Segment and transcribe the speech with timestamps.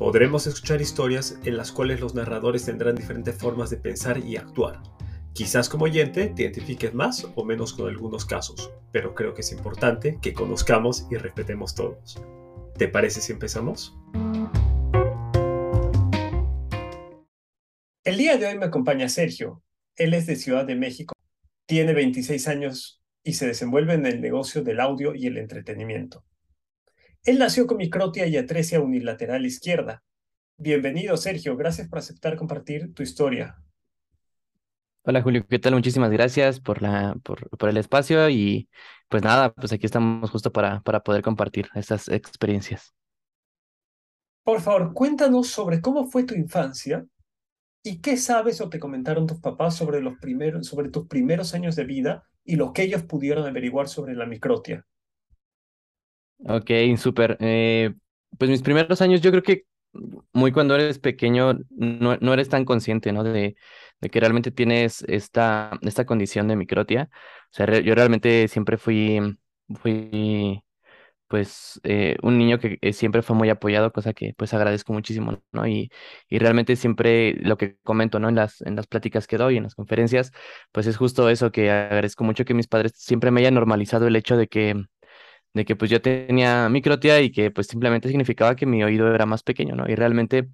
[0.00, 4.82] Podremos escuchar historias en las cuales los narradores tendrán diferentes formas de pensar y actuar.
[5.34, 9.52] Quizás como oyente te identifiques más o menos con algunos casos, pero creo que es
[9.52, 12.18] importante que conozcamos y respetemos todos.
[12.78, 13.94] ¿Te parece si empezamos?
[18.02, 19.62] El día de hoy me acompaña Sergio.
[19.96, 21.12] Él es de Ciudad de México,
[21.66, 26.24] tiene 26 años y se desenvuelve en el negocio del audio y el entretenimiento.
[27.24, 30.02] Él nació con microtia y atresia unilateral izquierda.
[30.56, 31.54] Bienvenido, Sergio.
[31.54, 33.56] Gracias por aceptar compartir tu historia.
[35.02, 35.74] Hola Julio, ¿qué tal?
[35.74, 38.68] Muchísimas gracias por, la, por, por el espacio y
[39.08, 42.94] pues nada, pues aquí estamos justo para, para poder compartir estas experiencias.
[44.42, 47.04] Por favor, cuéntanos sobre cómo fue tu infancia
[47.82, 51.76] y qué sabes o te comentaron tus papás sobre, los primeros, sobre tus primeros años
[51.76, 54.86] de vida y lo que ellos pudieron averiguar sobre la microtia.
[56.48, 57.36] Ok, súper.
[57.40, 57.94] Eh,
[58.38, 59.64] pues mis primeros años, yo creo que
[60.32, 63.24] muy cuando eres pequeño no, no eres tan consciente, ¿no?
[63.24, 63.56] De,
[64.00, 67.10] de que realmente tienes esta, esta condición de microtia.
[67.52, 69.20] O sea, yo realmente siempre fui,
[69.80, 70.62] fui
[71.28, 75.42] pues eh, un niño que eh, siempre fue muy apoyado, cosa que pues agradezco muchísimo,
[75.52, 75.66] ¿no?
[75.68, 75.90] Y,
[76.28, 78.28] y realmente siempre lo que comento, ¿no?
[78.28, 80.32] En las, en las pláticas que doy, en las conferencias,
[80.72, 84.16] pues es justo eso, que agradezco mucho que mis padres siempre me hayan normalizado el
[84.16, 84.84] hecho de que
[85.54, 89.26] de que pues yo tenía microtia y que pues simplemente significaba que mi oído era
[89.26, 89.88] más pequeño, ¿no?
[89.88, 90.48] Y realmente,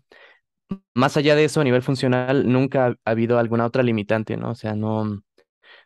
[0.94, 4.50] más allá de eso, a nivel funcional, nunca ha habido alguna otra limitante, ¿no?
[4.50, 5.22] O sea, no,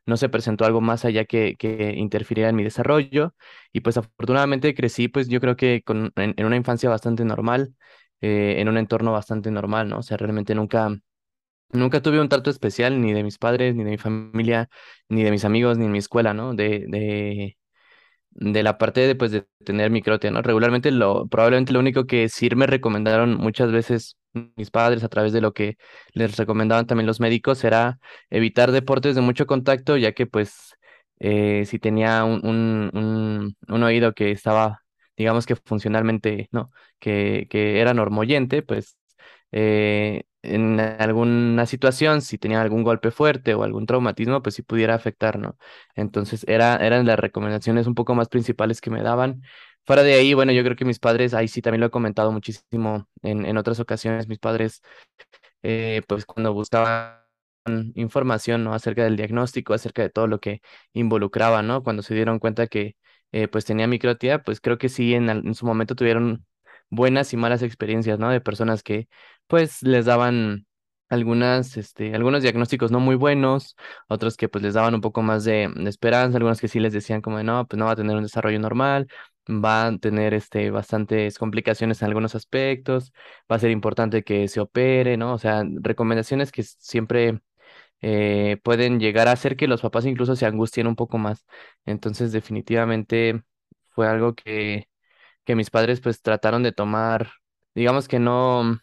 [0.06, 3.34] no se presentó algo más allá que, que interfiriera en mi desarrollo.
[3.72, 7.74] Y pues afortunadamente crecí, pues yo creo que con, en, una infancia bastante normal,
[8.20, 9.98] eh, en un entorno bastante normal, ¿no?
[9.98, 10.90] O sea, realmente nunca...
[11.72, 14.68] Nunca tuve un trato especial ni de mis padres, ni de mi familia,
[15.08, 16.54] ni de mis amigos, ni en mi escuela, ¿no?
[16.54, 17.58] De, de,
[18.32, 20.42] de la parte de, pues, de tener microtia, ¿no?
[20.42, 25.32] Regularmente lo, probablemente lo único que sí me recomendaron muchas veces mis padres a través
[25.32, 25.76] de lo que
[26.12, 27.98] les recomendaban también los médicos era
[28.30, 30.74] evitar deportes de mucho contacto, ya que pues
[31.18, 32.44] eh, si tenía un,
[32.96, 34.82] un, un, oído que estaba,
[35.16, 38.96] digamos que funcionalmente, no, que, que era normoyente, pues
[39.52, 44.94] eh, en alguna situación, si tenía algún golpe fuerte o algún traumatismo, pues sí pudiera
[44.94, 45.56] afectar, ¿no?
[45.94, 49.42] Entonces era, eran las recomendaciones un poco más principales que me daban.
[49.84, 52.32] Fuera de ahí, bueno, yo creo que mis padres, ahí sí también lo he comentado
[52.32, 54.82] muchísimo en, en otras ocasiones, mis padres,
[55.62, 57.20] eh, pues cuando buscaban
[57.94, 58.74] información, ¿no?
[58.74, 60.60] Acerca del diagnóstico, acerca de todo lo que
[60.92, 61.82] involucraba, ¿no?
[61.82, 62.96] Cuando se dieron cuenta que
[63.32, 66.46] eh, pues tenía microtia, pues creo que sí en, en su momento tuvieron
[66.90, 68.30] buenas y malas experiencias, ¿no?
[68.30, 69.08] De personas que
[69.50, 70.66] pues les daban
[71.10, 73.76] algunas, este, algunos diagnósticos no muy buenos,
[74.08, 77.20] otros que pues les daban un poco más de, esperanza, algunos que sí les decían
[77.22, 79.08] como no, pues no va a tener un desarrollo normal,
[79.48, 83.12] va a tener este, bastantes complicaciones en algunos aspectos,
[83.50, 85.34] va a ser importante que se opere, ¿no?
[85.34, 87.40] O sea, recomendaciones que siempre
[88.02, 91.46] eh, pueden llegar a hacer que los papás incluso se angustien un poco más.
[91.86, 93.42] Entonces, definitivamente
[93.90, 94.88] fue algo que
[95.44, 97.32] que mis padres pues trataron de tomar,
[97.74, 98.78] digamos que no,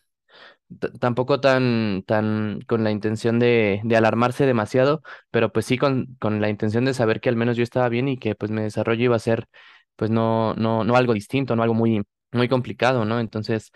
[1.00, 5.02] tampoco tan, tan con la intención de, de alarmarse demasiado,
[5.32, 8.08] pero pues sí con, con la intención de saber que al menos yo estaba bien
[8.08, 9.48] y que pues mi desarrollo iba a ser
[9.96, 13.20] pues no, no, no algo distinto, no algo muy, muy complicado, ¿no?
[13.20, 13.72] Entonces,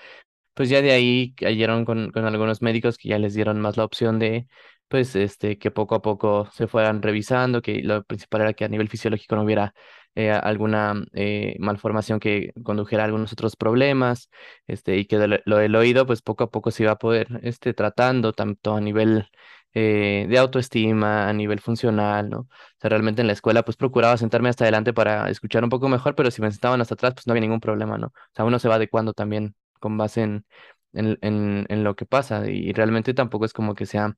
[0.53, 3.85] pues ya de ahí cayeron con, con algunos médicos que ya les dieron más la
[3.85, 4.47] opción de
[4.87, 8.67] pues este que poco a poco se fueran revisando, que lo principal era que a
[8.69, 9.73] nivel fisiológico no hubiera
[10.15, 14.29] eh, alguna eh, malformación que condujera a algunos otros problemas,
[14.67, 17.73] este, y que lo del oído, pues poco a poco se iba a poder este,
[17.73, 19.27] tratando, tanto a nivel
[19.73, 22.39] eh, de autoestima, a nivel funcional, ¿no?
[22.41, 22.47] O
[22.79, 26.15] sea, realmente en la escuela, pues procuraba sentarme hasta adelante para escuchar un poco mejor,
[26.15, 28.07] pero si me sentaban hasta atrás, pues no había ningún problema, ¿no?
[28.07, 30.45] O sea, uno se va adecuando también con base en,
[30.93, 34.15] en, en, en lo que pasa, y realmente tampoco es como que sea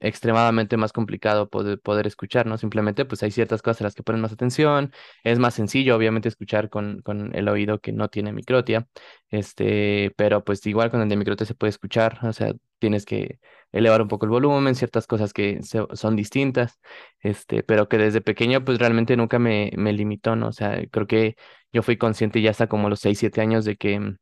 [0.00, 2.56] extremadamente más complicado poder, poder escuchar, ¿no?
[2.58, 4.92] Simplemente pues hay ciertas cosas a las que ponen más atención,
[5.24, 8.86] es más sencillo obviamente escuchar con, con el oído que no tiene microtia,
[9.30, 13.40] este, pero pues igual con el de microtia se puede escuchar, o sea, tienes que
[13.72, 15.60] elevar un poco el volumen, ciertas cosas que
[15.94, 16.78] son distintas,
[17.20, 20.48] este, pero que desde pequeño pues realmente nunca me, me limitó, ¿no?
[20.48, 21.36] O sea, creo que
[21.72, 24.14] yo fui consciente ya hasta como los 6, 7 años de que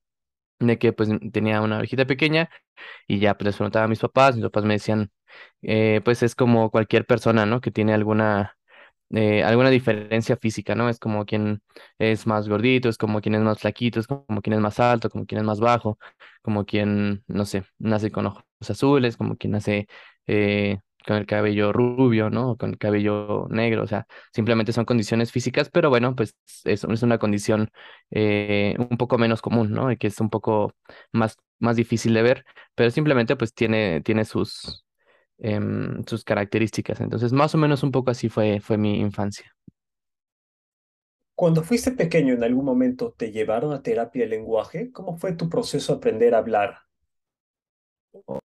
[0.59, 2.51] de que pues tenía una orejita pequeña
[3.07, 5.11] y ya pues les preguntaba a mis papás, mis papás me decían
[5.63, 7.61] eh, pues es como cualquier persona, ¿no?
[7.61, 8.57] Que tiene alguna,
[9.11, 10.89] eh, alguna diferencia física, ¿no?
[10.89, 11.63] Es como quien
[11.99, 15.11] es más gordito, es como quien es más flaquito, es como quien es más alto,
[15.11, 15.99] como quien es más bajo,
[16.43, 19.89] como quien, no sé, nace con ojos azules, como quien nace
[20.27, 22.53] eh, con el cabello rubio, ¿no?
[22.53, 26.85] O con el cabello negro, o sea, simplemente son condiciones físicas, pero bueno, pues es,
[26.85, 27.71] es una condición
[28.11, 29.91] eh, un poco menos común, ¿no?
[29.93, 30.75] Y que es un poco
[31.13, 32.45] más, más difícil de ver,
[32.75, 34.85] pero simplemente pues tiene, tiene sus,
[35.39, 37.01] em, sus características.
[37.01, 39.53] Entonces, más o menos un poco así fue, fue mi infancia.
[41.35, 44.91] Cuando fuiste pequeño, ¿en algún momento te llevaron a terapia de lenguaje?
[44.93, 46.79] ¿Cómo fue tu proceso de aprender a hablar?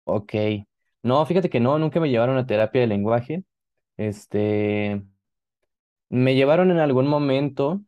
[0.05, 0.35] Ok.
[1.02, 3.44] No, fíjate que no, nunca me llevaron a terapia de lenguaje.
[3.97, 5.02] Este,
[6.08, 7.81] Me llevaron en algún momento,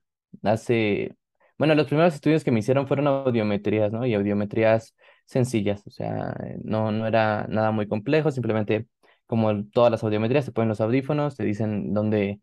[0.42, 1.16] hace,
[1.58, 4.06] bueno, los primeros estudios que me hicieron fueron audiometrías, ¿no?
[4.06, 4.94] Y audiometrías
[5.26, 8.86] sencillas, o sea, no, no era nada muy complejo, simplemente
[9.26, 12.40] como todas las audiometrías, te ponen los audífonos, te dicen dónde,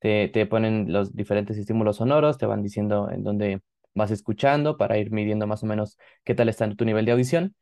[0.00, 3.62] te, te ponen los diferentes estímulos sonoros, te van diciendo en dónde
[3.94, 7.54] vas escuchando para ir midiendo más o menos qué tal está tu nivel de audición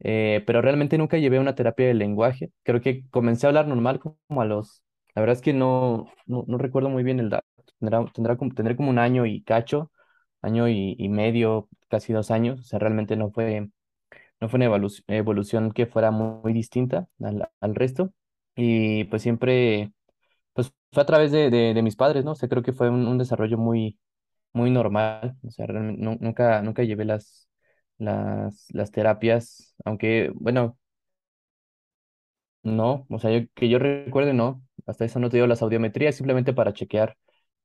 [0.00, 2.52] eh, pero realmente nunca llevé una terapia de lenguaje.
[2.62, 6.44] Creo que comencé a hablar normal como a los, la verdad es que no, no,
[6.48, 7.46] no recuerdo muy bien el dato.
[7.80, 9.90] Tendrá, tendrá como, tendré como un año y cacho,
[10.42, 12.60] año y, y medio, casi dos años.
[12.60, 13.70] O sea, realmente no fue,
[14.40, 18.12] no fue una evolu- evolución que fuera muy, muy distinta al, al resto.
[18.56, 19.92] Y pues siempre,
[20.54, 22.32] pues fue a través de, de, de mis padres, ¿no?
[22.32, 23.98] O sea, creo que fue un, un desarrollo muy,
[24.54, 25.36] muy normal.
[25.44, 27.49] O sea, realmente nu- nunca, nunca llevé las,
[28.00, 30.78] las, las terapias, aunque, bueno,
[32.62, 36.14] no, o sea, yo, que yo recuerde, no, hasta eso no te dio las audiometrías,
[36.16, 37.16] simplemente para chequear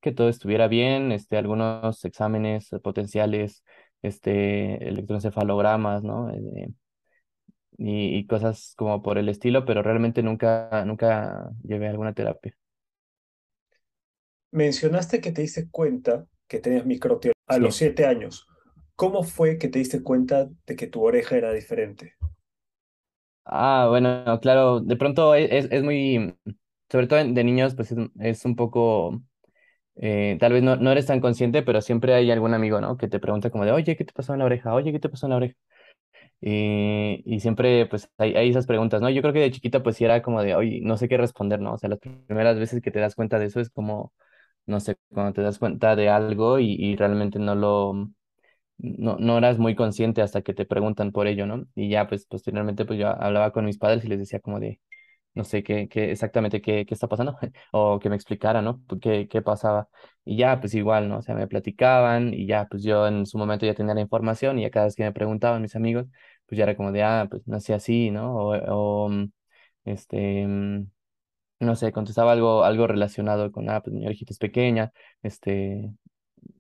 [0.02, 3.64] que todo estuviera bien, este, algunos exámenes potenciales,
[4.02, 6.30] este, electroencefalogramas, ¿no?
[6.32, 6.70] Eh,
[7.78, 12.56] y, y cosas como por el estilo, pero realmente nunca, nunca llevé alguna terapia.
[14.52, 18.48] Mencionaste que te diste cuenta que tenías microtia a los siete años.
[18.98, 22.16] ¿Cómo fue que te diste cuenta de que tu oreja era diferente?
[23.48, 26.36] Ah, bueno, claro, de pronto e- es, es muy,
[26.90, 29.22] sobre todo de niños, pues es, es un poco
[29.98, 32.98] eh, tal vez no, no eres tan consciente, pero siempre hay algún amigo, ¿no?
[32.98, 34.74] Que te pregunta como de, oye, ¿qué te pasó en la oreja?
[34.76, 35.56] Oye, ¿qué te pasó en la oreja?
[36.42, 39.10] Y, y siempre, pues, hay, hay esas preguntas, ¿no?
[39.12, 41.62] Yo creo que de chiquita, pues, sí era como de, oye, no sé qué responder,
[41.62, 41.74] ¿no?
[41.76, 44.14] O sea, las primeras veces que te das cuenta de eso es como,
[44.68, 48.10] no sé, cuando te das cuenta de algo y, y realmente no lo,
[48.78, 51.66] no, no eras muy consciente hasta que te preguntan por ello, ¿no?
[51.76, 54.80] Y ya, pues, posteriormente, pues, yo hablaba con mis padres y les decía como de,
[55.34, 57.38] no sé qué, qué exactamente qué, qué está pasando,
[57.72, 58.82] o que me explicara, ¿no?
[58.88, 59.90] Pues, ¿Qué, qué pasaba?
[60.26, 61.20] Y ya, pues igual, ¿no?
[61.20, 64.60] O sea, me platicaban y ya, pues yo en su momento ya tenía la información
[64.60, 66.08] y ya cada vez que me preguntaban mis amigos,
[66.48, 68.36] pues ya era como de, ah, pues nací así, ¿no?
[68.36, 69.32] O, o mm,
[69.86, 70.88] este, mm,
[71.60, 74.92] no sé, contestaba algo, algo relacionado con, ah, pues mi orejita es pequeña,
[75.24, 75.92] este,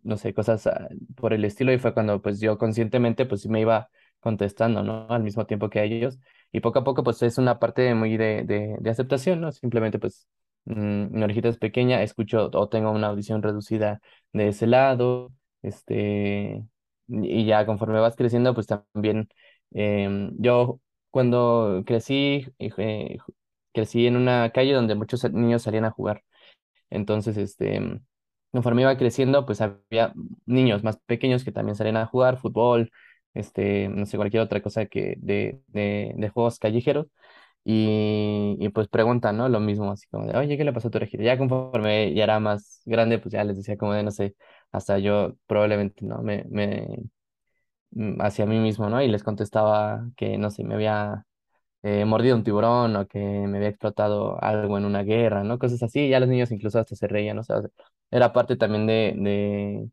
[0.06, 3.50] no sé, cosas ah, por el estilo y fue cuando pues yo conscientemente pues sí
[3.50, 5.08] me iba contestando, ¿no?
[5.10, 6.20] Al mismo tiempo que ellos
[6.52, 9.52] y poco a poco pues es una parte muy de, de, de aceptación, ¿no?
[9.52, 10.28] Simplemente pues
[10.66, 14.02] mm, mi orejita es pequeña, escucho o tengo una audición reducida
[14.34, 15.32] de ese lado,
[15.62, 16.64] este,
[17.08, 19.30] y ya conforme vas creciendo pues también
[19.72, 20.80] em, yo
[21.12, 23.18] cuando crecí, eh,
[23.74, 26.24] crecí en una calle donde muchos niños salían a jugar.
[26.90, 28.02] Entonces, este,
[28.52, 30.14] conforme iba creciendo, pues había
[30.46, 32.92] niños más pequeños que también salían a jugar fútbol,
[33.34, 37.08] este, no sé, cualquier otra cosa que de, de, de juegos callejeros.
[37.68, 39.50] Y, y pues preguntan, ¿no?
[39.50, 41.24] Lo mismo, así como de, oye, ¿qué le pasó a tu orejita?
[41.24, 44.36] Ya conforme ya era más grande, pues ya les decía como de, no sé,
[44.72, 46.22] hasta yo probablemente, ¿no?
[46.22, 46.88] Me, me,
[47.92, 49.02] mm, hacia mí mismo, ¿no?
[49.02, 51.26] Y les contestaba que, no sé, me había
[51.84, 55.60] eh, mordido un tiburón o que me había explotado algo en una guerra, ¿no?
[55.60, 57.42] Cosas así, ya los niños incluso hasta se reían, ¿no?
[57.42, 57.62] O sea,
[58.12, 59.90] era parte también de, de,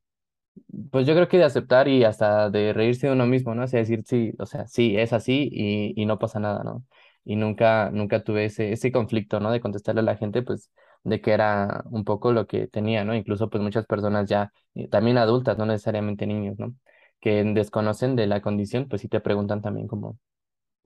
[0.90, 3.64] pues yo creo que de aceptar y hasta de reírse de uno mismo, ¿no?
[3.64, 6.84] O sea, decir, sí, o sea, sí, es así y, y no pasa nada, ¿no?
[7.24, 9.50] Y nunca, nunca tuve ese, ese conflicto, ¿no?
[9.52, 10.70] De contestarle a la gente, pues,
[11.04, 13.14] de que era un poco lo que tenía, ¿no?
[13.14, 14.52] Incluso, pues, muchas personas ya,
[14.90, 16.74] también adultas, no necesariamente niños, ¿no?
[17.20, 20.18] Que desconocen de la condición, pues sí te preguntan también como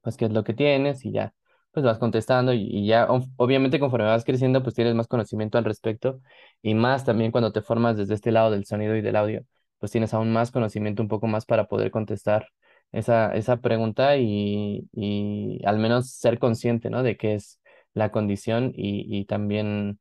[0.03, 1.35] pues qué es lo que tienes y ya,
[1.77, 5.65] pues vas contestando y, ya, ob- obviamente conforme vas creciendo, pues tienes más conocimiento al
[5.65, 6.21] respecto
[6.63, 9.45] y más también cuando te formas desde este lado del sonido y del audio,
[9.79, 12.49] pues tienes aún más conocimiento un poco más para poder contestar
[12.93, 17.03] esa, esa pregunta y, y al menos ser consciente, ¿no?
[17.03, 17.61] De qué es
[17.95, 20.01] la condición y, y también...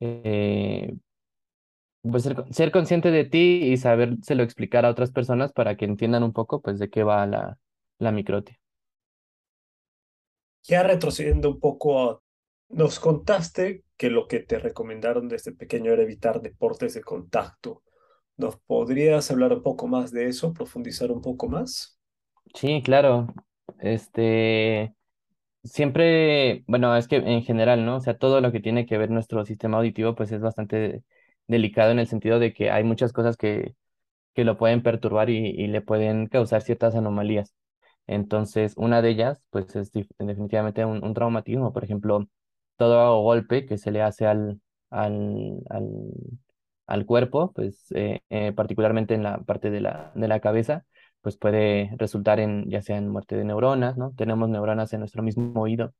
[0.00, 0.94] eh,
[2.02, 5.84] pues ser, con- ser consciente de ti y sabérselo explicar a otras personas para que
[5.84, 7.58] entiendan un poco, pues, de qué va la,
[7.98, 8.57] la microtia.
[10.64, 12.22] Ya retrocediendo un poco
[12.68, 17.82] Nos contaste que lo que te recomendaron desde pequeño era evitar deportes de contacto.
[18.38, 21.98] ¿Nos podrías hablar un poco más de eso, profundizar un poco más?
[22.54, 23.28] Sí, claro.
[23.78, 24.94] Este,
[25.64, 27.96] siempre, bueno, es que en general, ¿no?
[27.98, 31.04] O sea, todo lo que tiene que ver nuestro sistema auditivo, pues es bastante
[31.48, 33.74] delicado en el sentido de que hay muchas cosas que,
[34.34, 37.54] que lo pueden perturbar y, y le pueden causar ciertas anomalías.
[38.08, 41.72] Entonces, una de ellas, pues es definitivamente un, traumatismo.
[41.72, 42.26] Por ejemplo,
[42.76, 44.60] todo golpe que se le hace al,
[44.90, 45.60] al,
[46.86, 50.86] al, cuerpo, pues eh, eh, particularmente en la parte de la, de la cabeza,
[51.20, 54.12] pues puede resultar en ya sea en muerte de neuronas, ¿no?
[54.16, 55.94] Tenemos neuronas en nuestro mismo oído.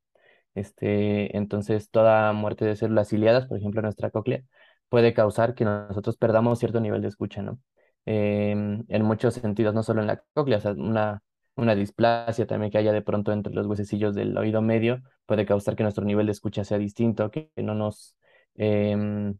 [0.54, 4.42] Este, entonces, toda muerte de células ciliadas, por ejemplo, nuestra cóclea,
[4.88, 7.60] puede causar que nosotros perdamos cierto nivel de escucha, ¿no?
[8.06, 11.22] Em, en muchos sentidos, no solo en la cóclea, o sea, una,
[11.58, 15.76] una displasia también que haya de pronto entre los huesecillos del oído medio puede causar
[15.76, 18.16] que nuestro nivel de escucha sea distinto, que, no nos,
[18.54, 19.36] em,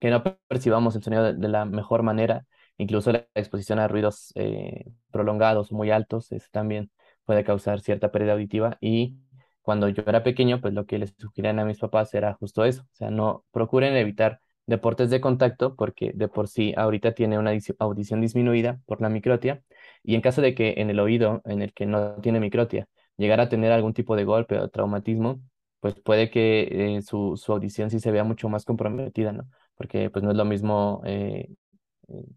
[0.00, 2.46] que no percibamos el sonido de, la mejor manera.
[2.78, 6.90] Incluso la exposición a ruidos eh, prolongados muy altos eso también
[7.24, 8.78] puede causar cierta pérdida auditiva.
[8.80, 9.16] Y
[9.62, 12.82] cuando yo era pequeño, pues lo que les sugerían a mis papás era justo eso.
[12.82, 17.52] O sea, no procuren evitar deportes de contacto porque de por sí ahorita tiene una
[17.52, 19.62] audici- audición disminuida por la microtia.
[20.02, 23.44] Y en caso de que en el oído en el que no tiene microtia llegara
[23.44, 25.40] a tener algún tipo de golpe o traumatismo,
[25.80, 29.44] pues puede que eh, su, su audición sí se vea mucho más comprometida, ¿no?
[29.76, 31.48] porque pues no es lo mismo eh,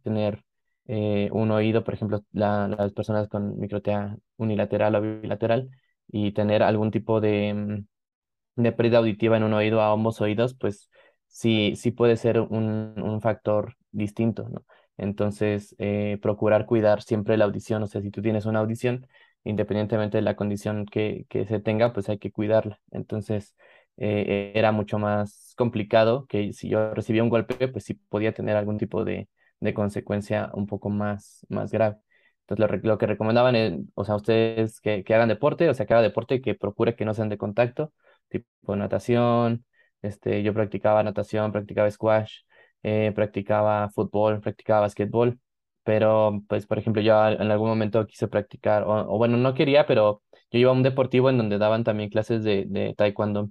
[0.03, 0.43] tener
[0.87, 5.69] eh, un oído, por ejemplo, la- las personas con microtia unilateral o bilateral,
[6.11, 8.07] y tener algún tipo de, mm,
[8.63, 10.89] de pérdida auditiva en un oído a ambos oídos, pues
[11.27, 14.65] sí, sí puede ser un, un factor distinto, ¿no?
[14.99, 19.07] Entonces, eh, procurar cuidar siempre la audición, o sea, si tú tienes una audición,
[19.43, 22.79] independientemente de la condición que, que se tenga, pues hay que cuidarla.
[22.91, 23.55] Entonces,
[23.97, 28.55] eh, era mucho más complicado que si yo recibía un golpe, pues sí podía tener
[28.57, 29.29] algún tipo de,
[29.59, 31.97] de consecuencia un poco más, más grave.
[32.47, 35.85] Entonces, lo, lo que recomendaban, es, o sea, ustedes que, que hagan deporte, o sea,
[35.85, 37.93] que haga deporte que procure que no sean de contacto
[38.29, 39.65] tipo natación,
[40.01, 42.41] este, yo practicaba natación, practicaba squash,
[42.83, 45.39] eh, practicaba fútbol, practicaba basquetbol,
[45.83, 49.85] pero pues por ejemplo yo en algún momento quise practicar, o, o bueno, no quería,
[49.87, 50.21] pero
[50.51, 53.49] yo iba a un deportivo en donde daban también clases de, de taekwondo.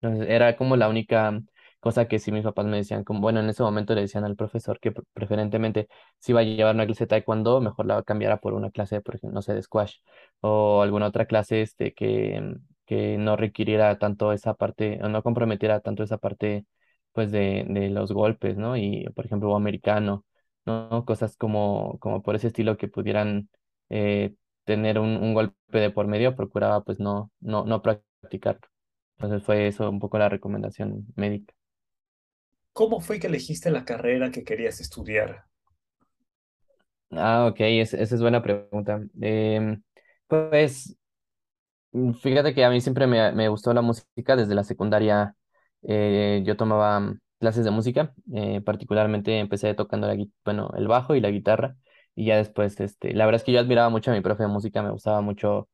[0.00, 1.40] Entonces era como la única
[1.80, 4.36] cosa que sí mis papás me decían, como bueno, en ese momento le decían al
[4.36, 8.38] profesor que pre- preferentemente si iba a llevar una clase de taekwondo, mejor la cambiara
[8.38, 9.96] por una clase, por ejemplo, no sé, de squash
[10.40, 12.54] o alguna otra clase este, que,
[12.86, 16.64] que no requiriera tanto esa parte, o no comprometiera tanto esa parte,
[17.14, 18.76] pues, de, de los golpes, ¿no?
[18.78, 20.26] Y, por ejemplo, o americano,
[20.66, 21.04] ¿no?
[21.06, 23.50] Cosas como, como por ese estilo que pudieran
[23.90, 28.60] eh, tener un, un golpe de por medio, procuraba, pues, no, no, no practicar.
[29.18, 31.54] Entonces fue eso un poco la recomendación médica.
[32.74, 35.46] ¿Cómo fue que elegiste la carrera que querías estudiar?
[37.12, 39.00] Ah, ok, es- esa es buena pregunta.
[39.20, 39.82] Em,
[40.26, 40.96] pues
[42.22, 45.36] Fíjate que a mí siempre me, me gustó la música desde la secundaria.
[45.84, 51.20] Eh, yo tomaba clases de música, eh, particularmente empecé tocando la, bueno, el bajo y
[51.20, 51.76] la guitarra.
[52.14, 54.48] Y ya después, este, la verdad es que yo admiraba mucho a mi profe de
[54.48, 55.68] música, me gustaba mucho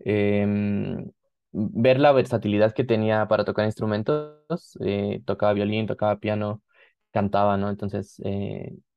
[0.00, 1.10] em,
[1.52, 4.76] ver la versatilidad que tenía para tocar instrumentos.
[4.80, 6.62] eh, tocaba violín, tocaba piano,
[7.12, 7.70] cantaba, ¿no?
[7.70, 8.20] Entonces,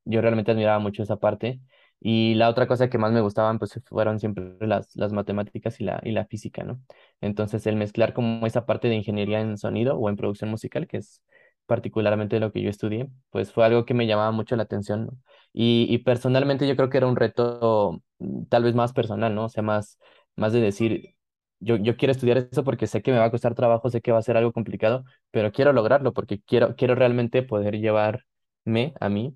[0.05, 1.61] yo realmente admiraba mucho esa parte.
[1.99, 5.83] Y la otra cosa que más me gustaban, pues fueron siempre las, las matemáticas y
[5.83, 6.79] la, y la física, ¿no?
[7.21, 10.97] Entonces, el mezclar como esa parte de ingeniería en sonido o en producción musical, que
[10.97, 11.21] es
[11.65, 15.21] particularmente lo que yo estudié, pues fue algo que me llamaba mucho la atención.
[15.53, 19.45] Y, y personalmente yo creo que era un reto mm, tal vez más personal, ¿no?
[19.45, 19.99] O sea, más,
[20.35, 21.15] más de decir,
[21.59, 24.11] yo, yo quiero estudiar eso porque sé que me va a costar trabajo, sé que
[24.11, 29.09] va a ser algo complicado, pero quiero lograrlo porque quiero, quiero realmente poder llevarme a
[29.09, 29.35] mí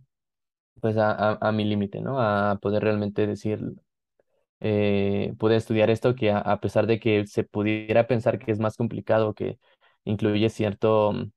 [0.82, 2.20] pues a, a, a mi límite, ¿no?
[2.22, 3.60] A poder realmente decir,
[4.62, 8.78] eh, pude estudiar esto que a, pesar de que se pudiera pensar que es más
[8.78, 9.60] complicado, que
[10.06, 11.32] incluye cierto, mm,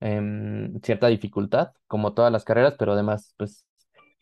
[0.00, 3.66] em, cierta dificultad, como todas las carreras, pero además, pues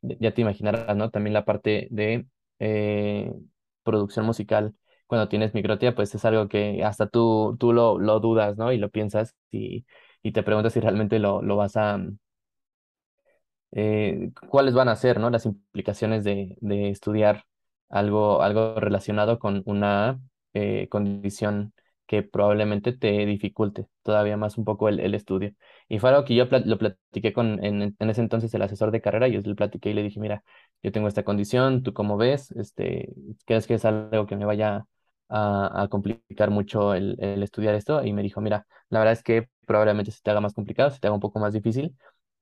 [0.03, 1.11] ya te imaginarás, ¿no?
[1.11, 2.27] También la parte de
[2.61, 3.33] eh,
[3.83, 4.75] producción musical,
[5.07, 8.73] cuando tienes microtia, pues es algo que hasta tú, tú lo, lo dudas, ¿no?
[8.73, 9.87] Y lo piensas y,
[10.23, 11.99] y te preguntas si realmente lo, lo vas a
[13.73, 15.31] eh, cuáles van a ser, ¿no?
[15.31, 17.45] Las implicaciones de, de estudiar
[17.89, 20.21] algo, algo relacionado con una
[20.55, 21.73] eh, condición
[22.07, 25.53] que probablemente te dificulte todavía más un poco el, el estudio.
[25.89, 29.01] Y fue algo que yo lo platiqué con en, en ese entonces el asesor de
[29.03, 30.43] carrera, yo le platiqué y le dije, mira,
[30.83, 32.51] yo tengo esta condición, ¿tú cómo ves?
[32.53, 33.13] Este,
[33.47, 34.87] ¿crees que es algo que me vaya
[35.29, 39.23] a, a complicar mucho el, el estudiar esto y me dijo, mira, la verdad es
[39.23, 41.95] que probablemente se te haga más complicado, se te haga un poco más difícil,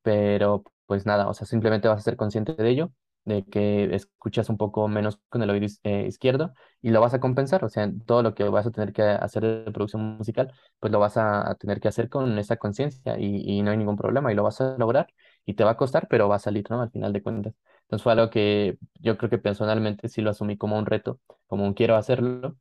[0.02, 2.92] pero pues nada, o sea, simplemente vas a ser consciente de ello,
[3.26, 7.20] de que escuchas un poco menos con el oído eh, izquierdo y lo vas a
[7.20, 10.92] compensar, o sea, todo lo que vas a tener que hacer de producción musical, pues
[10.92, 13.96] lo vas a, a tener que hacer con esa conciencia y, y no hay ningún
[13.96, 15.08] problema y lo vas a lograr
[15.44, 16.80] y te va a costar, pero va a salir, ¿no?
[16.82, 17.54] Al final de cuentas.
[17.82, 21.64] Entonces fue algo que yo creo que personalmente sí lo asumí como un reto, como
[21.66, 22.56] un quiero hacerlo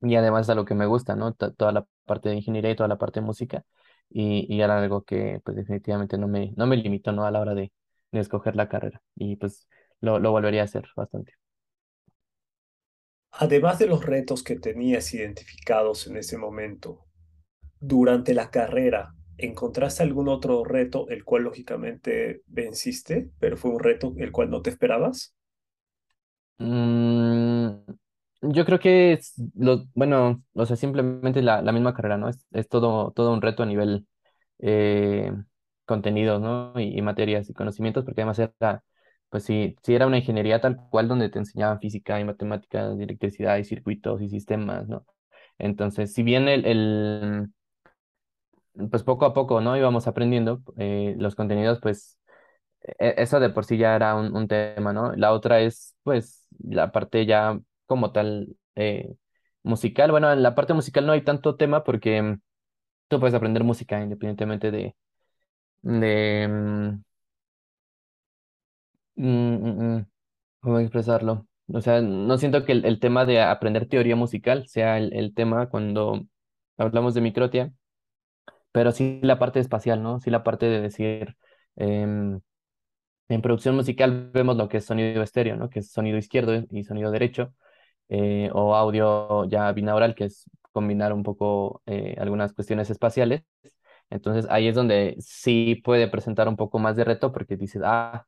[0.00, 1.34] y además es algo que me gusta, ¿no?
[1.34, 3.64] To- Toda la parte de ingeniería y toda la parte de música.
[4.10, 7.24] Y, y era algo que pues definitivamente no me, no me limitó, ¿no?
[7.26, 7.72] A la hora de,
[8.12, 9.02] de escoger la carrera.
[9.16, 9.68] Y pues
[10.00, 11.34] lo, lo volvería a hacer bastante.
[13.32, 17.06] Además de los retos que tenías identificados en ese momento,
[17.80, 24.14] durante la carrera, ¿encontraste algún otro reto el cual lógicamente venciste, pero fue un reto
[24.18, 25.34] el cual no te esperabas?
[26.58, 27.70] Mm,
[28.42, 32.28] yo creo que es lo, bueno, o sea, simplemente la, la misma carrera, ¿no?
[32.28, 34.06] Es, es todo, todo un reto a nivel
[34.60, 35.32] eh,
[35.86, 36.72] contenidos, ¿no?
[36.80, 38.84] Y, y materias y conocimientos, porque además era,
[39.30, 43.58] pues sí, sí era una ingeniería tal cual donde te enseñaban física y matemáticas, electricidad
[43.58, 45.04] y circuitos y sistemas, ¿no?
[45.58, 47.50] Entonces, si bien el, el
[48.90, 49.76] pues poco a poco, ¿no?
[49.76, 52.18] Íbamos aprendiendo eh, los contenidos, pues
[52.82, 55.14] e- eso de por sí ya era un, tema, ¿no?
[55.16, 59.14] La otra es, pues, la parte ya como tal eh,
[59.62, 60.10] musical.
[60.10, 62.40] Bueno, en la parte musical no hay tanto tema porque mm,
[63.08, 64.96] tú puedes aprender música independientemente de,
[65.82, 66.98] de,
[69.18, 70.06] mm, mm, mm,
[70.60, 71.46] ¿cómo expresarlo?
[71.72, 75.68] O sea, no siento que el, tema de aprender teoría musical sea el, el tema
[75.70, 76.26] cuando
[76.78, 77.72] hablamos de microtia,
[78.72, 80.20] pero sí la parte espacial, ¿no?
[80.20, 81.36] Sí la parte de decir...
[81.76, 82.40] em,
[83.28, 85.70] En producción musical vemos lo que es sonido estéreo, ¿no?
[85.70, 87.54] Que es sonido izquierdo y sonido derecho,
[88.10, 93.44] eh, o audio ya binaural, que es combinar un poco eh, algunas cuestiones espaciales.
[94.10, 98.26] Entonces ahí es donde sí puede presentar un poco más de reto porque dices, ah,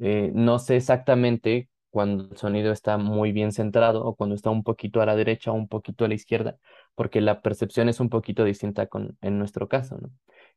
[0.00, 4.62] eh, no sé exactamente cuando el sonido está muy bien centrado o cuando está un
[4.62, 6.56] poquito a la derecha o un poquito a la izquierda,
[6.94, 9.98] porque la percepción es un poquito distinta con, en nuestro caso.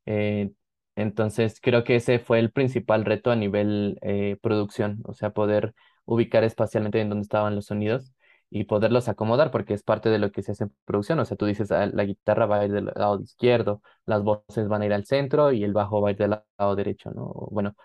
[0.05, 0.51] Eh,
[0.95, 5.73] entonces, creo que ese fue el principal reto a nivel eh, producción, o sea, poder
[6.05, 8.13] ubicar espacialmente en dónde estaban los sonidos
[8.49, 11.19] y poderlos acomodar, porque es parte de lo que se hace en producción.
[11.19, 14.67] O sea, tú dices, "Ah, la guitarra va a ir del lado izquierdo, las voces
[14.67, 17.31] van a ir al centro y el bajo va a ir del lado derecho, ¿no?
[17.51, 17.75] Bueno,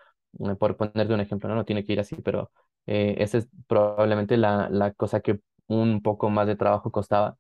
[0.58, 1.54] por ponerte un ejemplo, ¿no?
[1.56, 2.50] No tiene que ir así, pero
[2.86, 7.36] eh, esa es probablemente la, la cosa que un poco más de trabajo costaba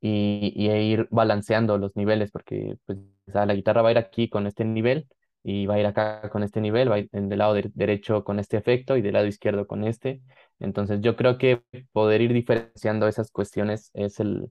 [0.00, 3.92] y, y e ir balanceando los niveles, porque pues, o sea, la guitarra va a
[3.92, 5.08] ir aquí con este nivel
[5.44, 8.24] y va a ir acá con este nivel, va a ir del lado de- derecho
[8.24, 10.22] con este efecto y del lado izquierdo con este.
[10.60, 14.50] Entonces yo creo que poder ir diferenciando esas cuestiones es el,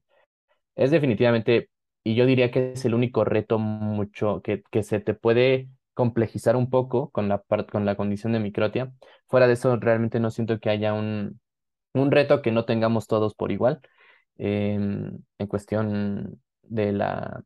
[0.76, 1.70] es definitivamente,
[2.04, 5.70] y yo diría que es el único reto mucho que, que se te puede
[6.02, 8.92] complejizar un poco con la, con la condición de microtia.
[9.28, 11.40] Fuera de eso, realmente no siento que haya un,
[11.94, 13.82] un reto que no tengamos todos por igual
[14.38, 17.44] em, en cuestión de la,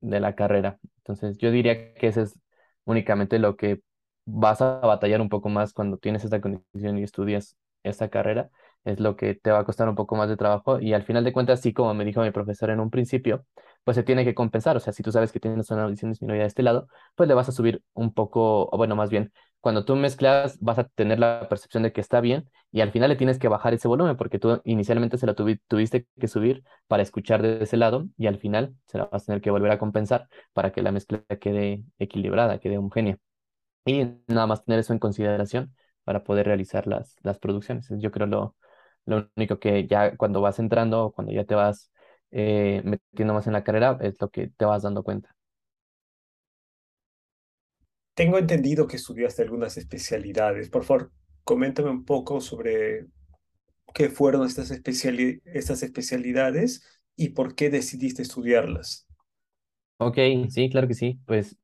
[0.00, 0.78] de la carrera.
[0.98, 2.38] Entonces, yo diría que ese es
[2.84, 3.82] únicamente lo que
[4.26, 8.50] vas a batallar un poco más cuando tienes esta condición y estudias esta carrera,
[8.84, 11.24] es lo que te va a costar un poco más de trabajo y al final
[11.24, 13.46] de cuentas, sí, como me dijo mi profesor en un principio,
[13.84, 16.42] pues se tiene que compensar, o sea, si tú sabes que tienes una audición disminuida
[16.42, 19.84] de este lado, pues le vas a subir un poco, o bueno, más bien, cuando
[19.84, 23.16] tú mezclas vas a tener la percepción de que está bien y al final le
[23.16, 27.02] tienes que bajar ese volumen porque tú inicialmente se lo tuvi- tuviste que subir para
[27.02, 29.78] escuchar de ese lado y al final se la vas a tener que volver a
[29.78, 33.18] compensar para que la mezcla quede equilibrada, quede homogénea.
[33.86, 37.90] Y nada más tener eso en consideración para poder realizar las, las producciones.
[37.90, 38.56] Es, Yo creo lo,
[39.06, 41.90] lo único que ya cuando vas entrando cuando ya te vas
[42.34, 45.34] eh, metiendo más en la carrera es lo que te vas dando cuenta.
[48.14, 50.70] Tengo entendido que estudiaste algunas especialidades.
[50.70, 51.12] Por favor,
[51.44, 53.06] coméntame un poco sobre
[53.94, 56.84] qué fueron estas especiali- estas especialidades
[57.16, 59.06] y por qué decidiste estudiarlas.
[59.98, 60.18] Ok,
[60.50, 61.20] sí, claro que sí.
[61.26, 61.56] Pues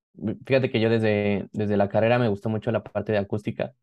[0.47, 3.75] fíjate que yo desde, desde la carrera me gustó mucho la parte de acústica.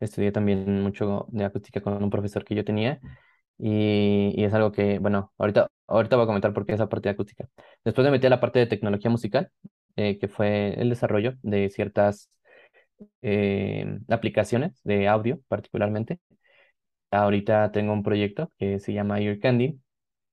[0.00, 3.00] Estudié también mucho de acústica con un profesor que yo tenía
[3.58, 7.14] y, es algo que, bueno, ahorita, ahorita voy a comentar por qué esa parte de
[7.14, 7.48] acústica.
[7.84, 9.50] Después me metí a la parte de tecnología musical,
[9.96, 12.30] eh, que fue el desarrollo de ciertas
[13.22, 16.20] eh, aplicaciones de audio particularmente.
[17.10, 19.80] Ahorita tengo un proyecto que se llama Ear Candy,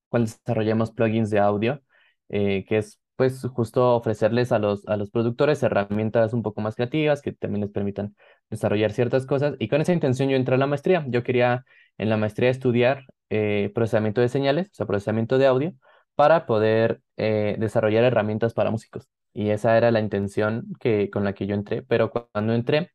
[0.08, 1.82] cual desarrollamos plugins de audio,
[2.28, 6.74] eh, que es pues justo ofrecerles a los, a los productores herramientas un poco más
[6.76, 8.16] creativas que también les permitan
[8.50, 9.54] desarrollar ciertas cosas.
[9.58, 11.04] Y con esa intención yo entré a la maestría.
[11.08, 11.64] Yo quería
[11.98, 15.72] en la maestría estudiar eh, procesamiento de señales, o sea, procesamiento de audio,
[16.14, 19.08] para poder eh, desarrollar herramientas para músicos.
[19.32, 21.82] Y esa era la intención que, con la que yo entré.
[21.82, 22.90] Pero cuando entré,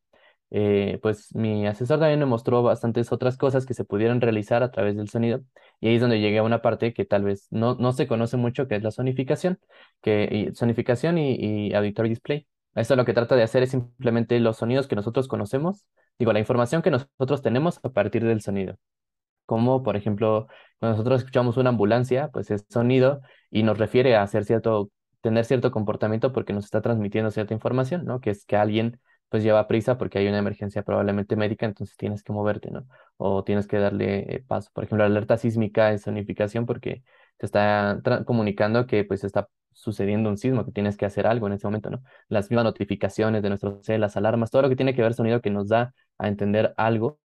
[0.51, 4.71] eh, pues mi asesor también me mostró bastantes otras cosas que se pudieron realizar a
[4.71, 5.41] través del sonido.
[5.79, 8.37] Y ahí es donde llegué a una parte que tal vez no, no se conoce
[8.37, 9.59] mucho, que es la sonificación,
[10.01, 11.35] que, y, sonificación y,
[11.69, 12.47] y auditory display.
[12.75, 15.85] Esto lo que trata de hacer es simplemente los sonidos que nosotros conocemos,
[16.17, 18.77] digo, la información que nosotros tenemos a partir del sonido.
[19.45, 20.47] Como, por ejemplo,
[20.79, 25.45] cuando nosotros escuchamos una ambulancia, pues es sonido y nos refiere a hacer cierto, tener
[25.45, 28.21] cierto comportamiento porque nos está transmitiendo cierta información, ¿no?
[28.21, 32.23] Que es que alguien pues lleva prisa porque hay una emergencia probablemente médica, entonces tienes
[32.23, 32.87] que moverte, ¿no?
[33.17, 34.69] O tienes que darle eh, paso.
[34.73, 37.03] Por ejemplo, la alerta sísmica es sonificación porque
[37.37, 41.53] te está comunicando que pues está sucediendo un sismo, que tienes que hacer algo en
[41.53, 42.03] ese momento, ¿no?
[42.27, 45.49] Las mismas notificaciones de nuestros las alarmas, todo lo que tiene que ver sonido que
[45.49, 47.19] nos da a entender algo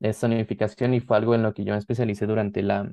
[0.00, 2.90] es sonificación y fue algo en lo que yo me especialicé durante la,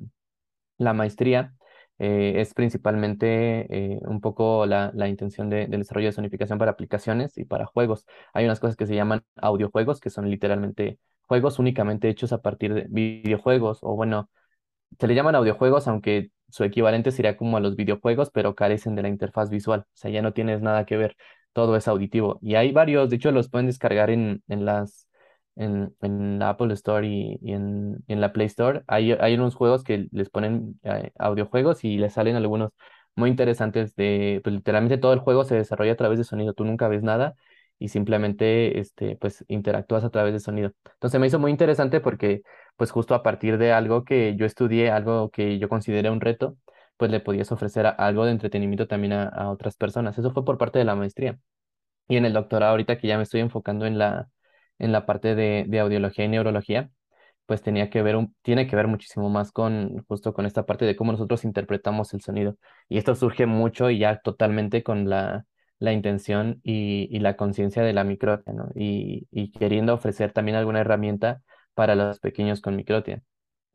[0.78, 1.54] la maestría
[1.98, 6.70] eh, es principalmente eh, un poco la, la intención de, del desarrollo de sonificación para
[6.72, 8.06] aplicaciones y para juegos.
[8.32, 12.72] Hay unas cosas que se llaman audiojuegos, que son literalmente juegos únicamente hechos a partir
[12.74, 14.30] de videojuegos, o bueno,
[14.98, 19.02] se le llaman audiojuegos, aunque su equivalente sería como a los videojuegos, pero carecen de
[19.02, 19.80] la interfaz visual.
[19.80, 21.16] O sea, ya no tienes nada que ver,
[21.52, 22.38] todo es auditivo.
[22.42, 25.08] Y hay varios, de hecho, los pueden descargar en, en las
[25.56, 28.82] en, en la Apple Store y, en, en, la Play Store.
[28.86, 32.70] Hay, hay unos juegos que les ponen eh, audiojuegos y les salen algunos
[33.16, 36.64] muy interesantes de, pues literalmente todo el juego se desarrolla a través de sonido, tú
[36.64, 37.34] nunca ves nada
[37.78, 40.72] y simplemente, este, pues interactúas a través de sonido.
[40.94, 42.42] Entonces me hizo muy interesante porque,
[42.78, 46.56] pues justo a partir de algo que yo estudié, algo que yo consideré un reto,
[46.96, 50.18] pues le podías ofrecer algo de entretenimiento también a, otras personas.
[50.18, 51.38] Eso fue por parte de la maestría.
[52.08, 54.28] Y en el doctorado ahorita que ya me estoy enfocando en la,
[54.78, 56.90] en la parte de, de audiología y neurología,
[57.46, 60.96] pues tenía que ver tiene que ver muchísimo más con justo con esta parte de
[60.96, 62.56] cómo nosotros interpretamos el sonido.
[62.88, 65.46] Y esto surge mucho y ya totalmente con la,
[65.78, 68.68] la intención y, y la conciencia de la microtia, ¿no?
[68.74, 71.42] Y, y, queriendo ofrecer también alguna herramienta
[71.78, 73.22] para los pequeños con microtia.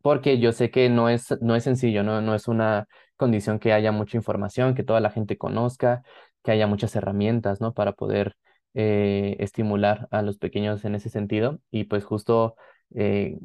[0.01, 2.21] Porque yo sé que no es, no es sencillo, ¿no?
[2.21, 6.03] No es una condición que haya mucha información, que toda la gente conozca,
[6.43, 7.73] que haya muchas herramientas, ¿no?
[7.73, 8.35] Para poder
[8.73, 12.55] eh, estimular a los pequeños en ese sentido y pues justo
[12.93, 13.37] eh,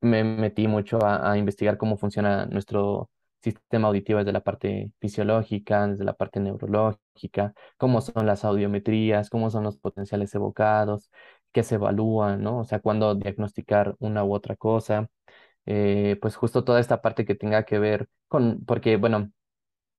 [0.00, 3.10] me metí mucho a, investigar cómo funciona nuestro
[3.42, 9.50] sistema auditivo desde la parte fisiológica, desde la parte neurológica, cómo son las audiometrías, cómo
[9.50, 11.10] son los potenciales evocados,
[11.56, 12.60] qué se evalúan, ¿no?
[12.60, 15.08] O sea, cuándo diagnosticar una u otra cosa.
[15.66, 19.30] Eh, pues justo toda esta parte que tenga que ver con, porque bueno,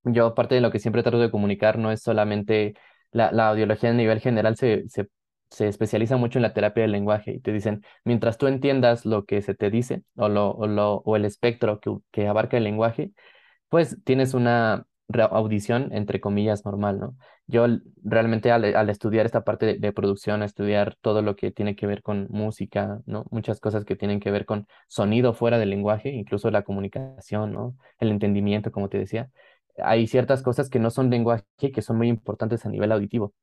[0.03, 2.75] yo parte de lo que siempre trato de comunicar no es solamente
[3.11, 5.09] la, la audiología a nivel general se, se,
[5.49, 9.25] se, especializa mucho en la terapia del lenguaje y te dicen, mientras tú entiendas lo
[9.25, 12.63] que se te dice o, lo, o, lo, o el espectro que, que abarca el
[12.65, 13.11] lenguaje,
[13.69, 14.87] pues tienes una
[15.31, 17.15] audición, entre comillas, normal, ¿no?
[17.47, 17.65] Yo
[18.03, 22.01] realmente al, estudiar esta parte de, de, producción, estudiar todo lo que tiene que ver
[22.03, 23.25] con música, ¿no?
[23.31, 27.75] Muchas cosas que tienen que ver con sonido fuera del lenguaje, incluso la comunicación, ¿no?
[27.99, 29.29] El entendimiento, como te decía
[29.83, 33.33] hay ciertas cosas que no son lenguaje que son muy importantes a nivel auditivo.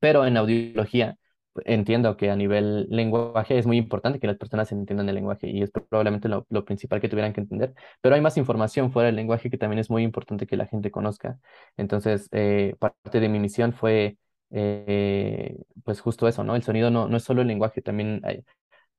[0.00, 1.18] Pero en audiología
[1.64, 5.62] entiendo que a nivel lenguaje es muy importante que las personas entiendan el lenguaje y
[5.62, 7.74] es probablemente lo, lo, principal que tuvieran que entender.
[8.00, 10.90] Pero hay más información fuera del lenguaje que también es muy importante que la gente
[10.90, 11.38] conozca.
[11.76, 14.18] Entonces, eh, parte de mi misión fue,
[14.50, 16.56] eh, pues justo eso, ¿no?
[16.56, 18.44] El sonido no, no es solo el lenguaje, también hay,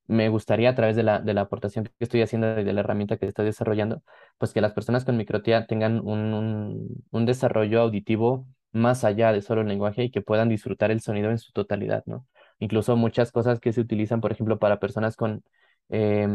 [0.10, 2.82] me gustaría a través de la, de la aportación que estoy haciendo y de la
[2.82, 4.02] herramienta que estoy desarrollando,
[4.40, 9.42] pues que las personas con microtia tengan un, un, un, desarrollo auditivo más allá de
[9.44, 12.26] solo el lenguaje y que puedan disfrutar el sonido en su totalidad, ¿no?
[12.60, 15.44] Incluso muchas cosas que se utilizan, por ejemplo, para personas con
[15.90, 16.28] eh,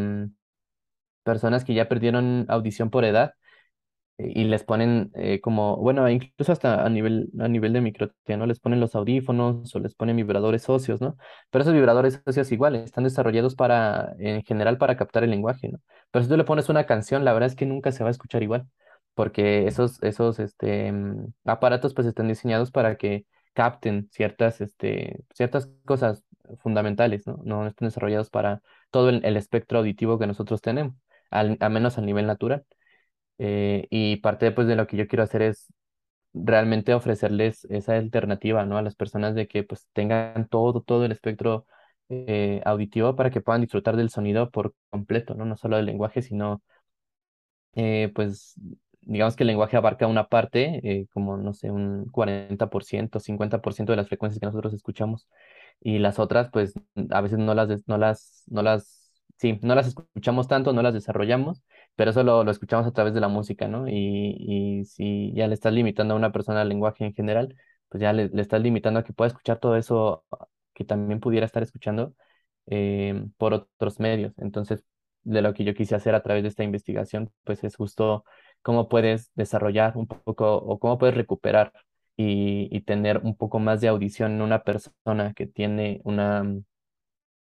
[1.22, 3.34] personas que ya perdieron audición por edad,
[4.18, 8.46] y les ponen eh, como, bueno, incluso hasta a nivel, a nivel de microtia, ¿no?
[8.46, 11.16] Les ponen los audífonos o les ponen vibradores óseos, ¿no?
[11.50, 15.80] Pero esos vibradores óseos igual están desarrollados para, en general, para captar el lenguaje, ¿no?
[16.12, 18.12] Pero si tú le pones una canción, la verdad es que nunca se va a
[18.12, 18.68] escuchar igual,
[19.14, 25.70] porque esos, esos este, mm, aparatos pues están diseñados para que capten ciertas, este, ciertas
[25.86, 26.24] cosas
[26.60, 27.38] fundamentales, ¿no?
[27.44, 30.94] No están desarrollados para todo el, el espectro auditivo que nosotros tenemos,
[31.30, 32.64] al, al menos a nivel natural.
[33.38, 35.72] Eh, y parte pues, de lo que yo quiero hacer es
[36.34, 38.78] realmente ofrecerles esa alternativa, ¿no?
[38.78, 41.66] A las personas de que pues tengan todo, todo el espectro
[42.08, 45.44] eh, auditivo para que puedan disfrutar del sonido por completo, ¿no?
[45.44, 46.62] No solo del lenguaje, sino
[47.74, 48.54] eh, pues
[49.06, 53.96] digamos que el lenguaje abarca una parte, eh, como no sé, un 40%, 50% de
[53.96, 55.28] las frecuencias que nosotros escuchamos
[55.80, 56.74] y las otras, pues
[57.10, 60.94] a veces no las, no las, no las, sí, no las escuchamos tanto, no las
[60.94, 61.62] desarrollamos,
[61.96, 63.88] pero eso lo, lo escuchamos a través de la música, ¿no?
[63.88, 67.54] Y, y si ya le estás limitando a una persona el lenguaje en general,
[67.88, 70.24] pues ya le, le estás limitando a que pueda escuchar todo eso
[70.74, 72.14] que también pudiera estar escuchando
[72.66, 74.32] eh, por otros medios.
[74.38, 74.84] Entonces,
[75.22, 78.24] de lo que yo quise hacer a través de esta investigación, pues es justo
[78.64, 81.72] cómo puedes desarrollar un poco o cómo puedes recuperar
[82.18, 86.44] y, y tener un poco más de audición en una persona que tiene una,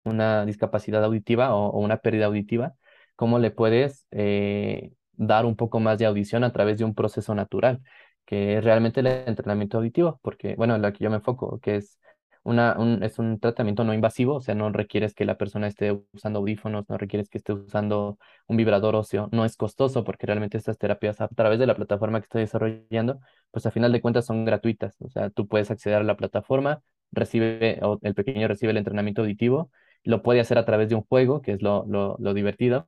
[0.03, 2.75] una discapacidad auditiva o, o una pérdida auditiva,
[3.15, 7.35] cómo le puedes eh, dar un poco más de audición a través de un proceso
[7.35, 7.81] natural,
[8.25, 11.99] que es realmente el entrenamiento auditivo, porque, bueno, lo que yo me enfoco, que es
[12.43, 15.91] una, un, es un tratamiento no invasivo, o sea, no requieres que la persona esté
[16.13, 20.57] usando audífonos, no requieres que esté usando un vibrador óseo, no es costoso porque realmente
[20.57, 23.19] estas terapias a través de la plataforma que estoy desarrollando,
[23.51, 26.81] pues a final de cuentas son gratuitas, o sea, tú puedes acceder a la plataforma,
[27.11, 29.71] recibe, el pequeño recibe el entrenamiento auditivo,
[30.03, 32.87] lo puede hacer a través de un juego, que es lo, lo, lo divertido,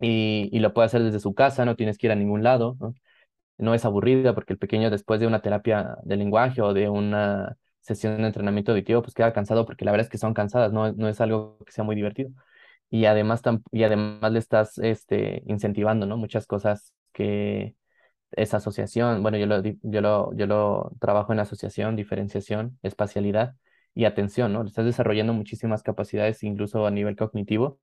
[0.00, 2.76] y, y lo puede hacer desde su casa, no tienes que ir a ningún lado,
[2.80, 2.94] ¿no?
[3.58, 7.56] No es aburrida porque el pequeño después de una terapia de lenguaje o de una
[7.82, 10.92] sesión de entrenamiento auditivo, pues queda cansado porque la verdad es que son cansadas, no,
[10.92, 12.30] no es algo que sea muy divertido.
[12.90, 13.42] Y además,
[13.72, 16.16] y además le estás este, incentivando, ¿no?
[16.18, 17.74] Muchas cosas que
[18.32, 23.56] esa asociación, bueno, yo lo, yo lo, yo lo trabajo en asociación, diferenciación, espacialidad
[23.94, 24.62] y atención, ¿no?
[24.62, 27.78] Le estás desarrollando muchísimas capacidades, incluso a nivel cognitivo,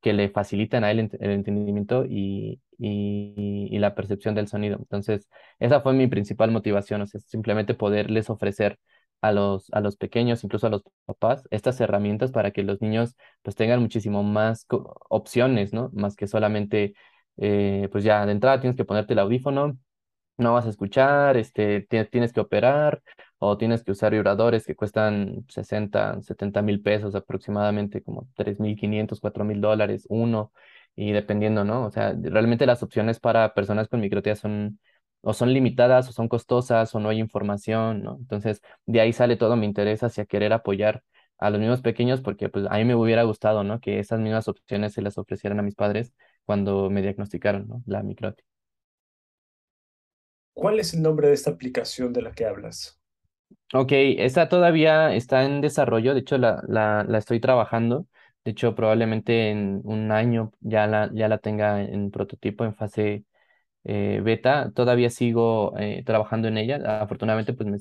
[0.00, 4.78] que le facilitan a él el entendimiento y, y, y, la percepción del sonido.
[4.78, 8.78] Entonces, esa fue mi principal motivación, o sea, simplemente poderles ofrecer
[9.22, 13.16] a los, a los pequeños, incluso a los papás, estas herramientas para que los niños
[13.42, 14.66] pues tengan muchísimo más
[15.08, 15.90] opciones, ¿no?
[15.92, 16.94] Más que solamente,
[17.36, 19.78] eh, pues ya de entrada tienes que ponerte el audífono,
[20.38, 23.02] no vas a escuchar, este, tienes que operar
[23.38, 28.76] o tienes que usar vibradores que cuestan 60, 70 mil pesos aproximadamente, como 3 mil
[28.76, 30.52] 500, 4 mil dólares, uno,
[30.96, 31.84] y dependiendo, ¿no?
[31.86, 34.80] O sea, realmente las opciones para personas con microtia son
[35.22, 38.16] o son limitadas o son costosas o no hay información, ¿no?
[38.18, 41.02] Entonces, de ahí sale todo mi interés hacia querer apoyar
[41.38, 43.80] a los niños pequeños porque pues a mí me hubiera gustado, ¿no?
[43.80, 46.12] Que esas mismas opciones se las ofrecieran a mis padres
[46.44, 47.82] cuando me diagnosticaron, ¿no?
[47.86, 48.44] La microtia.
[50.54, 53.00] ¿Cuál es el nombre de esta aplicación de la que hablas?
[53.72, 58.06] Ok, esta todavía está en desarrollo, de hecho la, la, la estoy trabajando,
[58.44, 63.24] de hecho probablemente en un año ya la, ya la tenga en prototipo, en fase
[63.84, 67.00] eh, beta, todavía sigo eh, trabajando en ella.
[67.02, 67.78] Afortunadamente, pues me,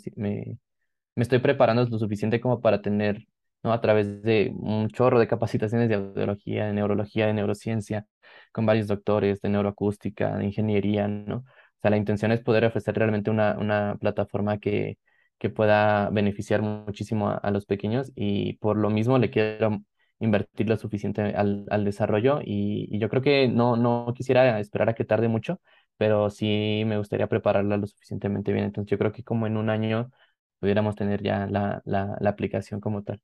[1.15, 3.25] me, estoy preparando lo suficiente como para tener,
[3.63, 3.73] ¿no?
[3.73, 8.05] A través de un chorro de capacitaciones de audiología, de neurología, de neurociencia,
[8.51, 11.37] con varios doctores de neuroacústica, de ingeniería, ¿no?
[11.37, 14.97] O sea, la intención es poder ofrecer realmente una, una plataforma que,
[15.37, 19.81] que pueda beneficiar muchísimo a, a los pequeños y por lo mismo le quiero
[20.19, 24.89] invertir lo suficiente al, al desarrollo y, y, yo creo que no, no quisiera esperar
[24.89, 25.61] a que tarde mucho,
[25.99, 28.65] pero sí me gustaría prepararla lo suficientemente bien.
[28.65, 30.11] Entonces yo creo que como en un año
[30.59, 33.21] pudiéramos tener ya la, la, la aplicación como tal.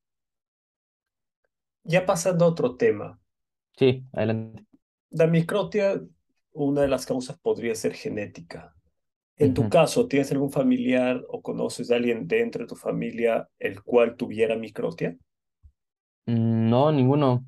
[1.85, 3.17] Ya pasando a otro tema.
[3.77, 4.65] Sí, adelante.
[5.09, 5.99] La microtia,
[6.51, 8.75] una de las causas podría ser genética.
[9.37, 9.53] En uh -huh.
[9.53, 14.17] tu caso, ¿tienes algún familiar o conoces a alguien dentro de tu familia el cual
[14.17, 15.17] tuviera microtia?
[16.27, 17.45] No, ninguno.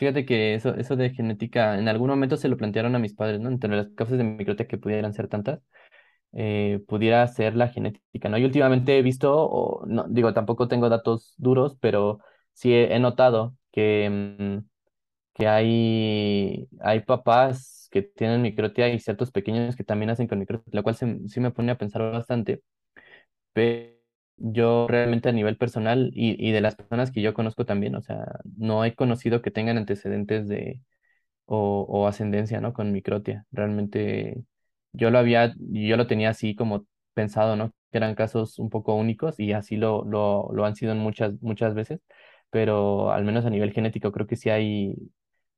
[0.00, 3.38] Fíjate que eso, eso de genética, en algún momento se lo plantearon a mis padres,
[3.38, 3.50] ¿no?
[3.50, 5.60] Entre las causas de microtia que pudieran ser tantas,
[6.32, 8.38] eh, pudiera ser la genética, ¿no?
[8.38, 12.20] Y últimamente he visto, o no, digo, tampoco tengo datos duros, pero
[12.54, 14.66] sí he, notado que, mmm,
[15.34, 20.70] que hay, hay papás que tienen microtia y ciertos pequeños que también hacen con microtia,
[20.72, 22.62] lo cual sí me pone a pensar bastante.
[23.52, 23.99] Pero
[24.40, 28.02] yo realmente a nivel personal y, y, de las personas que yo conozco también, o
[28.02, 30.80] sea, no he conocido que tengan antecedentes de
[31.46, 32.72] o, o ascendencia, ¿no?
[32.72, 33.46] Con microtia.
[33.52, 34.44] Realmente
[34.92, 37.72] yo lo había, yo lo tenía así como pensado, ¿no?
[37.92, 41.74] Que eran casos un poco únicos y así lo, lo, lo han sido muchas, muchas
[41.74, 42.00] veces,
[42.50, 44.94] pero al menos a nivel genético creo que sí hay,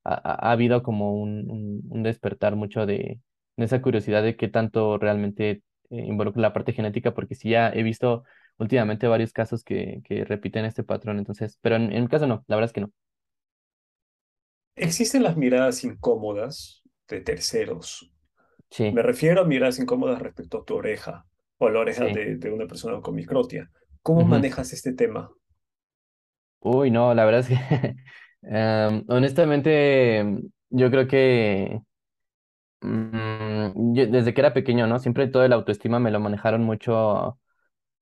[0.04, 3.20] ha, ha habido como un, un, un despertar mucho de,
[3.56, 7.70] de, esa curiosidad de qué tanto realmente eh, involucra la parte genética, porque sí ya
[7.70, 8.24] he visto
[8.62, 12.44] últimamente varios casos que, que repiten este patrón, entonces, pero en, en mi caso no,
[12.46, 12.90] la verdad es que no.
[14.74, 18.10] Existen las miradas incómodas de terceros.
[18.70, 18.90] Sí.
[18.90, 21.26] Me refiero a miradas incómodas respecto a tu oreja
[21.58, 22.14] o a la oreja sí.
[22.14, 23.70] de, de, una persona con microtia.
[24.00, 24.28] ¿Cómo uh -huh.
[24.28, 25.30] manejas este tema?
[26.60, 27.96] Uy, no, la verdad es que
[28.40, 30.24] um, honestamente
[30.70, 31.82] yo creo que
[32.82, 34.98] Mm, yo desde que era pequeño, ¿no?
[34.98, 37.38] Siempre todo el autoestima me lo manejaron mucho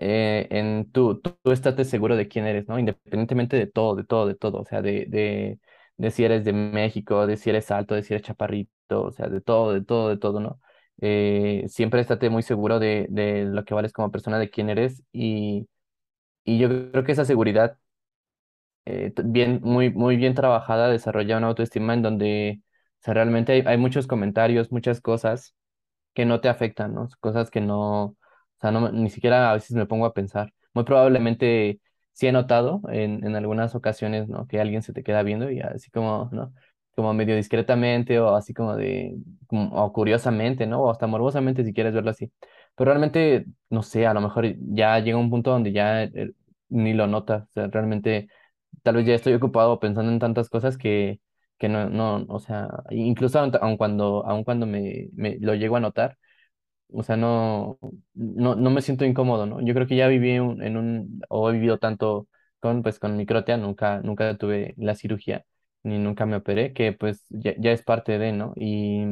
[0.01, 2.79] eh, en tú, tú, tú seguro de quién eres, ¿no?
[2.79, 5.61] Independientemente de todo, de todo, de todo, o sea, de, de,
[5.99, 9.29] de si eres de México, de si eres alto, de si eres chaparrito, o sea,
[9.29, 10.61] de todo, de todo, de todo, ¿no?
[11.03, 15.03] Eh, siempre estate muy seguro de, de lo que vales como persona, de quién eres
[15.13, 15.69] y,
[16.45, 17.79] y yo creo que esa seguridad
[18.85, 22.63] eh, bien, muy, muy bien trabajada desarrolla una autoestima en donde,
[23.01, 25.55] o sea, realmente hay, hay muchos comentarios, muchas cosas
[26.15, 27.09] que no te afectan, ¿no?
[27.21, 28.17] Cosas que no,
[28.61, 30.53] o sea, no, ni siquiera a veces me pongo a pensar.
[30.75, 31.81] Muy probablemente
[32.13, 34.47] sí he notado en, en algunas ocasiones, ¿no?
[34.47, 36.53] Que alguien se te queda viendo y así como, ¿no?
[36.95, 39.17] Como medio discretamente o así como de,
[39.51, 40.83] o curiosamente, ¿no?
[40.83, 42.31] O hasta morbosamente si quieres verlo así.
[42.77, 46.33] Pero realmente, no sé, a lo mejor ya llega un punto donde ya eh,
[46.69, 48.29] ni lo notas, o sea, realmente
[48.83, 51.21] tal vez ya estoy ocupado pensando en tantas cosas que,
[51.59, 55.77] que no, no, o sea, incluso aun, aun cuando, aun cuando me, me lo llego
[55.77, 56.19] a notar,
[56.93, 57.79] o sea, no,
[58.15, 59.61] no, no me siento incómodo, ¿no?
[59.61, 62.29] Yo creo que ya viví en un, o he vivido tanto
[62.61, 65.45] con, pues, con microtia, nunca, nunca tuve la cirugía,
[65.83, 68.53] ni nunca me operé, que pues ya, ya es parte de, ¿no?
[68.57, 69.05] Y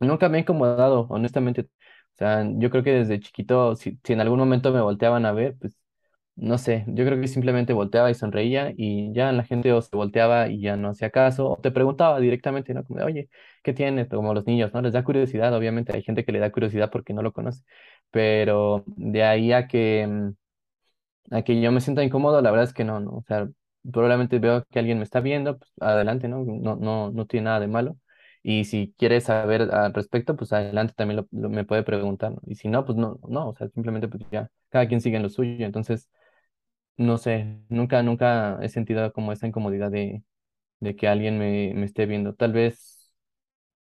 [0.00, 1.62] nunca me he incomodado, honestamente.
[1.62, 5.32] O sea, yo creo que desde chiquito, si, si en algún momento me volteaban a
[5.32, 5.76] ver, pues,
[6.36, 9.94] no sé, yo creo que simplemente volteaba y sonreía y ya la gente o se
[9.96, 12.84] volteaba y ya no hacía caso, o te preguntaba directamente, ¿no?
[12.84, 13.28] Como oye,
[13.62, 14.08] ¿qué tienes?
[14.08, 14.82] Como los niños, ¿no?
[14.82, 17.62] Les da curiosidad, obviamente hay gente que le da curiosidad porque no lo conoce,
[18.10, 20.30] pero de ahí a que, mm,
[21.30, 23.48] a que yo me sienta incómodo, la verdad es que no, no, o sea,
[23.90, 26.44] probablemente veo que alguien me está viendo, pues adelante, ¿no?
[26.44, 27.96] No, no, no tiene nada de malo.
[28.42, 32.34] Y si quieres saber al respecto, pues adelante también lo, lo- me puede preguntar.
[32.46, 35.22] Y si no, pues no, no, o sea, simplemente pues ya, cada quien sigue en
[35.22, 36.10] lo suyo, entonces,
[36.96, 40.22] no sé, nunca, nunca he sentido como esa incomodidad de,
[40.80, 42.34] de que alguien me, me esté viendo.
[42.34, 42.91] Tal vez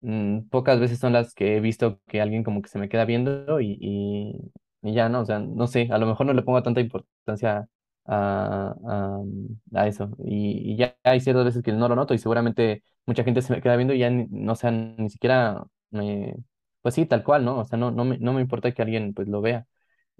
[0.03, 3.05] mm, pocas veces son las que he visto que alguien como que se me queda
[3.05, 4.51] viendo y, y,
[4.83, 5.21] y ya, ¿no?
[5.21, 7.67] O sea, no sé, a lo mejor no le pongo tanta importancia
[8.05, 9.19] a, a,
[9.81, 10.09] a eso.
[10.25, 13.53] Y, y ya hay ciertas veces que no lo noto y seguramente mucha gente se
[13.53, 16.35] me queda viendo y ya, ni, no, o sea, ni siquiera me...
[16.81, 17.59] Pues sí, tal cual, ¿no?
[17.59, 19.65] O sea, no, no me, no me importa que alguien pues lo vea.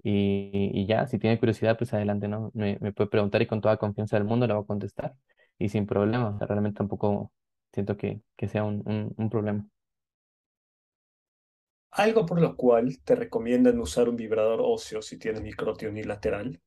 [0.02, 2.50] Y, y ya, si tiene curiosidad, pues adelante, ¿no?
[2.54, 5.14] Me, puede preguntar y con toda confianza del mundo le voy a contestar.
[5.58, 6.38] Y sin problema.
[6.40, 7.32] Realmente tampoco
[7.72, 8.82] siento que, que sea un,
[9.16, 9.66] un problema.
[11.94, 16.60] Algo por lo cual te recomiendan usar un vibrador óseo si tienes microtia unilateral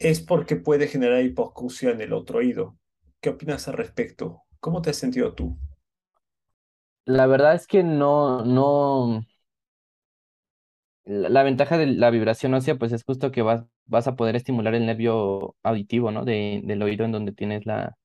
[0.00, 2.76] es porque puede generar hipoacusia en el otro oído.
[3.20, 4.42] ¿Qué opinas al respecto?
[4.58, 5.56] ¿Cómo te has sentido tú?
[7.04, 9.22] La verdad es que no, no,
[11.04, 14.36] la, la ventaja de la vibración ósea, pues es justo que vas, vas a poder
[14.36, 16.24] estimular el nervio auditivo, ¿no?
[16.24, 17.96] De, del oído en donde tienes la,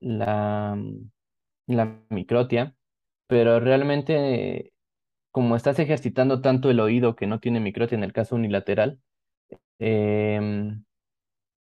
[0.00, 0.78] la,
[1.66, 2.76] la microtia,
[3.26, 4.71] pero realmente
[5.32, 9.00] como estás ejercitando tanto el oído que no tiene microtia en el caso unilateral,
[9.78, 10.84] em,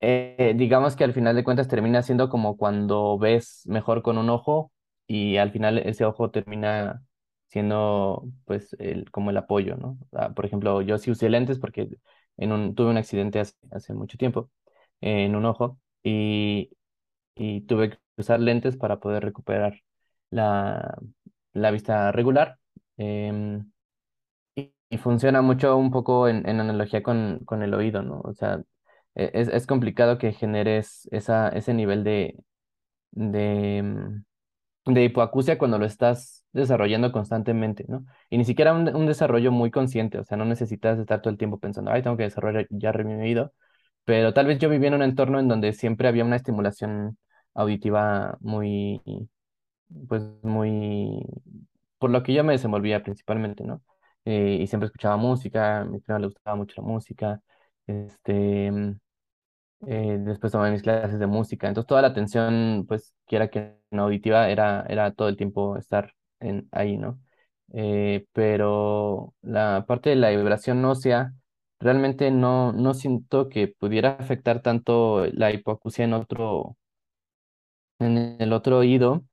[0.01, 4.31] eh, digamos que al final de cuentas termina siendo como cuando ves mejor con un
[4.31, 4.73] ojo
[5.07, 7.03] y al final ese ojo termina
[7.49, 9.99] siendo pues el, como el apoyo, ¿no?
[10.13, 11.89] Ah, por ejemplo, yo sí usé lentes porque
[12.37, 14.51] en un, tuve un accidente hace, mucho tiempo
[15.01, 16.71] en un ojo y,
[17.35, 19.81] y tuve que usar lentes para poder recuperar
[20.31, 20.99] la,
[21.53, 22.59] la vista regular.
[22.97, 23.71] Em,
[24.55, 28.21] y, funciona mucho un poco en, en analogía con, con el oído, ¿no?
[28.25, 28.63] O sea,
[29.15, 32.39] e- es, es complicado que generes esa, ese nivel de,
[33.13, 38.05] de, mm, de hipoacusia cuando lo estás desarrollando constantemente, ¿no?
[38.31, 41.39] Y ni siquiera un, un desarrollo muy consciente, o sea, no necesitas estar todo el
[41.39, 43.53] tiempo pensando, ay, tengo que desarrollar ya mi oído,
[44.05, 47.19] pero tal vez yo vivía en un entorno en donde siempre había una estimulación
[47.55, 49.03] auditiva muy,
[50.09, 51.21] pues muy,
[52.05, 53.83] por lo que yo me desenvolvía principalmente, ¿no?
[54.27, 57.41] Eh, y siempre escuchaba música, a mi prima le gustaba mucho la música,
[57.87, 59.01] este, mm,
[59.89, 64.05] eh, después tomaba mis clases de música, entonces toda la atención, pues, quiera que no
[64.05, 67.21] auditiva, era, era todo el tiempo estar en, ahí, ¿no?
[67.73, 71.33] Eh, pero la parte de la vibración ósea,
[71.81, 76.77] realmente no, no siento que pudiera afectar tanto la hipoacusia en otro,
[77.99, 79.25] en el otro oído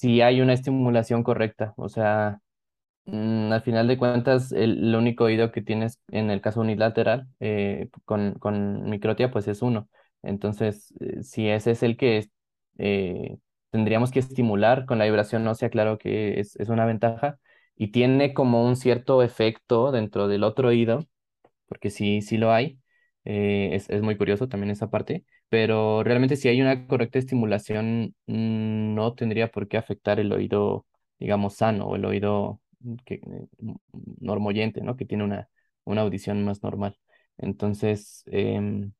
[0.00, 1.74] si hay una estimulación correcta.
[1.76, 2.40] O sea,
[3.06, 7.90] mm, al final de cuentas, el, único oído que tienes en el caso unilateral eh,
[8.06, 9.88] con, con microtia, pues es uno.
[10.22, 12.28] Entonces, eh, si ese es el que
[12.78, 13.38] eh,
[13.70, 17.38] tendríamos que estimular con la vibración ósea, claro que es, es una ventaja.
[17.76, 21.06] Y tiene como un cierto efecto dentro del otro oído
[21.66, 22.80] porque sí, sí lo hay.
[23.24, 28.94] es, es muy curioso también esa parte, pero realmente si hay una correcta estimulación, mm,
[28.94, 30.86] no tendría por qué afectar el oído
[31.20, 32.60] digamos, sano o el oído
[33.04, 33.48] que, eh,
[34.20, 34.96] normoyente, ¿no?
[34.96, 35.48] Que tiene una,
[35.84, 36.98] una audición más normal.
[37.38, 38.92] Entonces, em,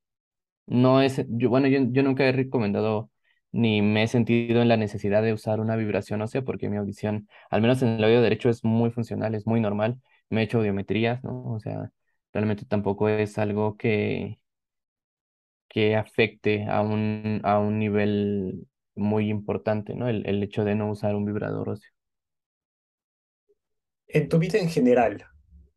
[0.66, 3.10] no es, yo, bueno, yo, yo nunca he recomendado
[3.52, 7.28] ni me he sentido en la necesidad de usar una vibración ósea porque mi audición,
[7.50, 10.00] al menos en el oído derecho, es muy funcional, es muy normal.
[10.30, 11.44] Me he hecho audiometrías, ¿no?
[11.52, 11.92] O sea,
[12.34, 14.39] realmente tampoco es algo que,
[15.70, 20.08] que afecte a un, a un nivel muy importante, ¿no?
[20.10, 21.92] El, el hecho de no usar un vibrador óseo.
[24.08, 25.24] En tu vida en general,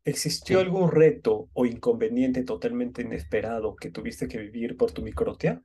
[0.04, 0.60] ¿existió Sí.
[0.60, 5.62] algún reto o inconveniente totalmente inesperado que tuviste que vivir por tu microtia?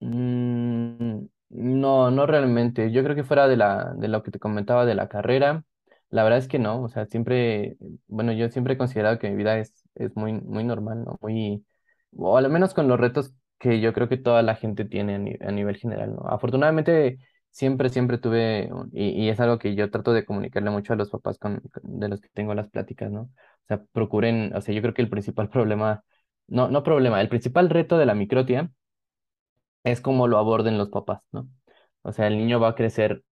[0.00, 2.90] Mm, no, no realmente.
[2.92, 5.64] Yo creo que fuera de la, de lo que te comentaba de la carrera,
[6.10, 6.82] la verdad es que no.
[6.82, 10.64] O sea, siempre, bueno, yo siempre he considerado que mi vida es, es muy, muy
[10.64, 11.18] normal, ¿no?
[11.22, 11.64] Muy,
[12.18, 15.18] o al menos con los retos que yo creo que toda la gente tiene a,
[15.18, 16.16] ni- a nivel general.
[16.26, 17.18] Afortunadamente,
[17.50, 21.10] siempre, siempre tuve, y, y es algo que yo trato de comunicarle mucho a los
[21.10, 21.38] papás
[21.82, 23.22] de los que tengo las pláticas, ¿no?
[23.22, 23.30] O
[23.68, 26.04] sea, procuren, o sea, yo creo que el principal problema,
[26.48, 28.70] no, no problema, el principal reto de la microtia
[29.84, 31.48] es como lo aborden los papás, ¿no?
[32.02, 33.24] O sea, el niño va a crecer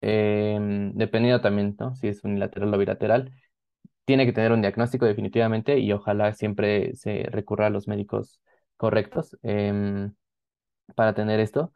[0.00, 1.76] em, dependiendo también.
[1.96, 3.32] Si es unilateral o bilateral,
[4.10, 8.40] tiene que tener un diagnóstico definitivamente y ojalá siempre se recurra a los médicos
[8.76, 10.12] correctos em,
[10.96, 11.72] para tener esto.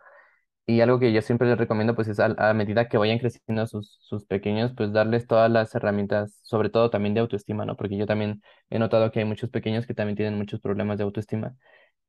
[0.66, 3.99] Y algo que yo siempre les recomiendo, pues es a, medida que vayan creciendo sus,
[4.03, 7.76] sus pequeños, pues darles todas las herramientas, sobre todo también de autoestima, ¿no?
[7.76, 11.05] Porque yo también he notado que hay muchos pequeños que también tienen muchos problemas de
[11.05, 11.55] autoestima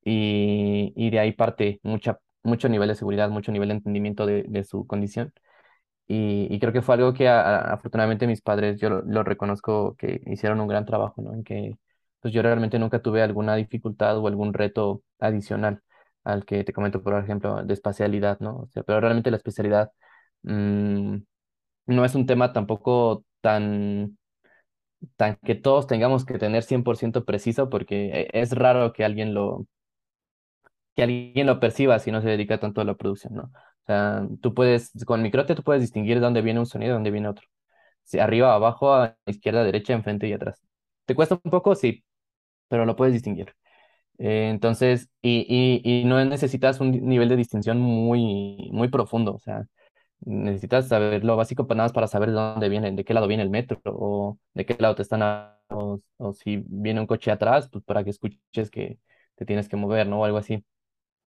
[0.04, 4.44] y, y de ahí parte mucha, mucho nivel de seguridad, mucho nivel de entendimiento de,
[4.48, 5.34] de su condición.
[6.08, 10.68] Y, creo que fue algo que afortunadamente mis padres, yo lo, reconozco que hicieron un
[10.68, 11.34] gran trabajo, ¿no?
[11.34, 11.78] En que
[12.22, 15.82] pues yo realmente nunca tuve alguna dificultad o algún reto adicional
[16.24, 18.58] al que te comento, por ejemplo, de espacialidad, ¿no?
[18.58, 19.92] O sea, pero realmente la especialidad
[20.44, 21.18] mm,
[21.88, 24.18] no es un tema tampoco tan,
[25.18, 29.68] tan que todos tengamos que tener 100% preciso porque eh, es raro que alguien lo
[30.96, 33.52] que alguien lo perciba si no se dedica tanto a la producción, ¿no?
[33.86, 36.92] O sea, tú puedes, con microte tú puedes distinguir de dónde viene un sonido y
[36.92, 37.48] de dónde viene otro.
[38.04, 40.62] Si arriba, abajo, a izquierda, derecha, enfrente y atrás.
[41.06, 41.76] ¿Te cuesta un poco?
[41.76, 42.06] Sí,
[42.70, 43.56] pero lo puedes distinguir.
[44.18, 49.40] Eh, entonces, y, y, y no necesitas un nivel de distinción muy, muy profundo, o
[49.40, 49.66] sea,
[50.22, 53.28] necesitas saber lo básico para nada más para saber de dónde viene, de qué lado
[53.28, 57.08] viene el metro, o de qué lado te están, a- o, o si viene un
[57.08, 59.00] coche atrás, pues para que escuches que
[59.36, 60.22] te tienes que mover, ¿no?
[60.22, 60.64] O algo así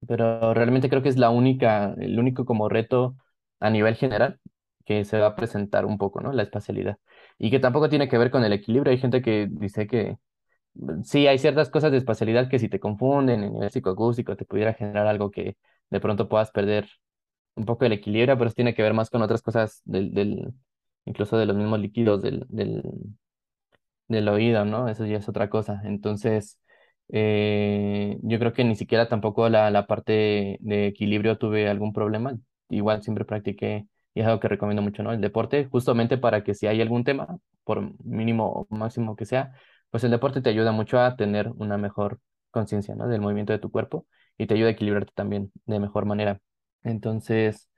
[0.07, 3.15] pero realmente creo que es la única, el único como reto
[3.59, 4.39] a nivel general
[4.85, 6.31] que se va a presentar un poco, ¿no?
[6.33, 6.97] La espacialidad.
[7.39, 8.91] Y que tampoco tiene que ver con el equilibrio.
[8.91, 10.17] Hay gente que dice que
[10.75, 14.45] mm, sí, hay ciertas cosas de espacialidad que si te confunden en nivel psicoacústico te
[14.45, 15.57] pudiera generar algo que
[15.91, 16.89] de pronto puedas perder
[17.55, 20.53] un poco el equilibrio, pero eso tiene que ver más con otras cosas del, del
[21.05, 22.83] incluso de los mismos líquidos del, del,
[24.07, 24.87] del oído, ¿no?
[24.89, 25.81] Eso ya es otra cosa.
[25.85, 26.59] Entonces,
[27.09, 32.37] eh, yo creo que ni siquiera tampoco la, la parte de equilibrio tuve algún problema.
[32.69, 35.11] Igual siempre practiqué y es algo que recomiendo mucho, ¿no?
[35.13, 39.53] El deporte, justamente para que si hay algún tema, por mínimo o máximo que sea,
[39.89, 42.19] pues el deporte te ayuda mucho a tener una mejor
[42.51, 43.07] conciencia, ¿no?
[43.07, 46.39] Del movimiento de tu cuerpo y te ayuda a equilibrarte también de mejor manera.
[46.83, 47.69] Entonces,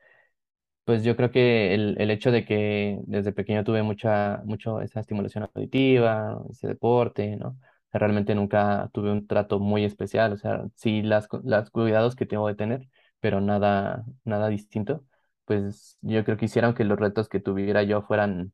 [0.86, 5.02] pues yo creo que el, el hecho de que desde pequeño tuve mucha, mucho esa
[5.02, 7.58] estimulación auditiva, ese deporte, ¿no?
[7.92, 12.26] Sea, realmente nunca tuve un trato muy especial, o sea, sí las, las cuidados que
[12.26, 12.88] tengo de tener,
[13.20, 15.06] pero nada, nada distinto.
[15.46, 18.54] Pues yo creo que hicieron que los retos que tuviera yo fueran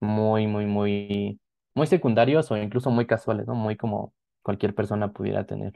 [0.00, 1.40] muy, muy, muy,
[1.74, 3.54] muy secundarios o incluso muy casuales, ¿no?
[3.54, 5.74] Muy como cualquier persona pudiera tener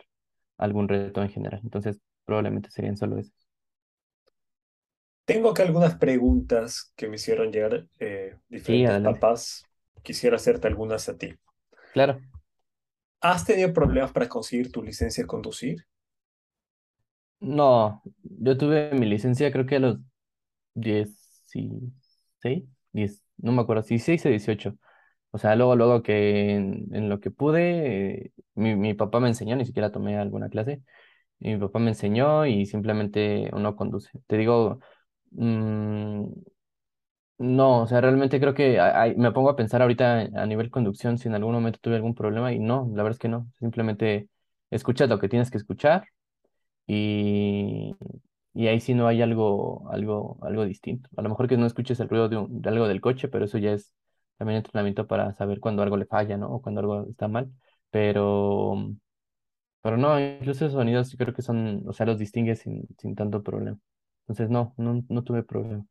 [0.59, 1.61] algún reto en general.
[1.65, 3.35] Entonces, probablemente serían solo esos.
[5.25, 9.29] Tengo acá algunas preguntas que me hicieron llegar eh, Sí, diferentes adelante.
[9.29, 9.69] papás.
[10.03, 11.35] Quisiera hacerte algunas a ti.
[11.93, 12.21] Claro.
[13.21, 15.87] ¿Has tenido problemas para conseguir tu licencia de conducir?
[17.41, 19.99] No, yo tuve mi licencia creo que a los
[20.75, 24.77] 16, 10, no me acuerdo, 16 o 18.
[25.33, 29.57] O sea, luego, luego que en, lo que pude, eh, mi, mi papá me enseñó,
[29.57, 30.83] ni siquiera tomé alguna clase,
[31.41, 34.11] y mi papá me enseñó y simplemente uno conduce.
[34.27, 34.81] Te digo,
[35.33, 36.27] mm,
[37.41, 41.19] no, o sea, realmente creo que a- me pongo a pensar ahorita a nivel conducción
[41.19, 44.29] si en algún momento tuve algún problema y no, la verdad es que no, simplemente
[44.71, 46.07] escuchas lo que tienes que escuchar
[46.87, 47.95] y,
[48.55, 51.09] y ahí sí no hay algo, algo, algo distinto.
[51.17, 53.73] A lo mejor que no escuches el ruido de, algo del coche, pero eso ya
[53.73, 53.95] es
[54.39, 56.51] también entrenamiento para saber cuando algo le falla, ¿no?
[56.53, 57.53] O cuando algo está mal.
[57.91, 58.77] Pero,
[59.83, 63.43] pero no, incluso esos sonidos creo que son, o sea, los distingues sin, sin tanto
[63.43, 63.79] problema.
[64.23, 65.87] Entonces, no, no, no tuve problema.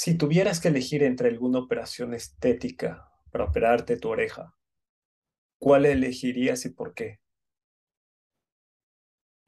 [0.00, 4.54] Si tuvieras que elegir entre alguna operación estética para operarte tu oreja,
[5.58, 7.20] ¿cuál elegirías y por qué?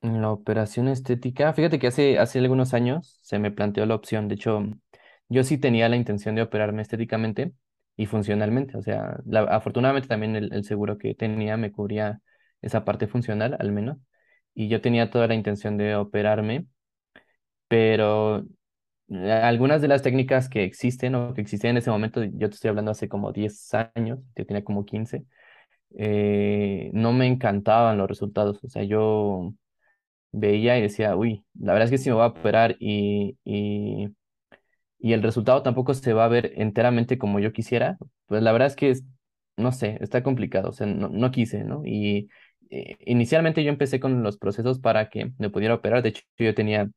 [0.01, 4.36] La operación estética, fíjate que hace, hace algunos años se me planteó la opción, de
[4.36, 4.62] hecho,
[5.28, 7.53] yo sí tenía la intención de operarme estéticamente
[7.96, 9.18] y funcionalmente, o sea,
[9.49, 12.20] afortunadamente también el, el seguro que tenía me cubría
[12.62, 13.99] esa parte funcional al menos,
[14.55, 16.66] y yo tenía toda la intención de operarme,
[17.68, 18.44] pero
[19.11, 22.68] algunas de las técnicas que existen o que existían en ese momento, yo te estoy
[22.70, 25.24] hablando hace como 10 años, yo tenía como 15,
[25.98, 29.54] eh, no me encantaban los resultados, o sea, yo
[30.32, 34.09] veía y decía, uy, la verdad es que si me voy a operar y, y,
[34.98, 38.68] y el resultado tampoco se va a ver enteramente como yo quisiera, pues la verdad
[38.68, 38.94] es que,
[39.56, 41.82] no sé, está complicado, o sea, no, no quise, ¿no?
[41.84, 42.28] Y
[42.70, 46.54] eh, inicialmente yo empecé con los procesos para que me pudiera operar, de hecho yo
[46.54, 46.90] tenía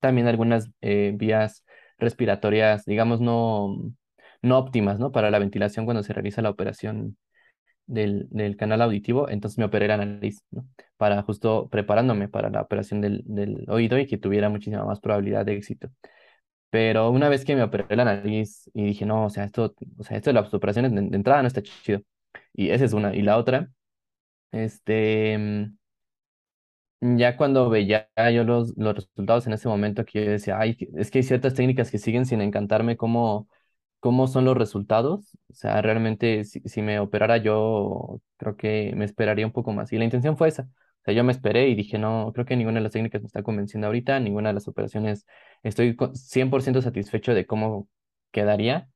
[0.00, 1.64] también algunas eh, vías
[1.98, 3.76] respiratorias, digamos, no,
[4.42, 5.12] no óptimas, ¿no?
[5.12, 7.16] Para la ventilación cuando se realiza la operación
[7.86, 10.66] del, del canal auditivo, entonces me operé la nariz, ¿no?
[10.96, 15.46] Para justo preparándome para la operación del, del oído y que tuviera muchísima más probabilidad
[15.46, 15.90] de éxito.
[16.70, 20.04] Pero una vez que me operé la nariz y dije, no, o sea, esto, o
[20.04, 22.02] sea, esto de las operaciones de, de entrada no está chido.
[22.52, 23.14] Y esa es una.
[23.14, 23.70] Y la otra,
[24.52, 25.70] este,
[27.00, 31.10] ya cuando veía yo los, los resultados en ese momento que yo decía, ay, es
[31.10, 33.48] que hay ciertas técnicas que siguen sin encantarme cómo,
[34.00, 35.36] cómo son los resultados.
[35.50, 39.92] O sea, realmente si, si me operara yo, creo que me esperaría un poco más.
[39.92, 40.64] Y la intención fue esa.
[40.64, 43.26] O sea, yo me esperé y dije, no, creo que ninguna de las técnicas me
[43.26, 45.26] está convenciendo ahorita, ninguna de las operaciones,
[45.62, 47.88] estoy co- 100% satisfecho de cómo
[48.32, 48.88] quedaría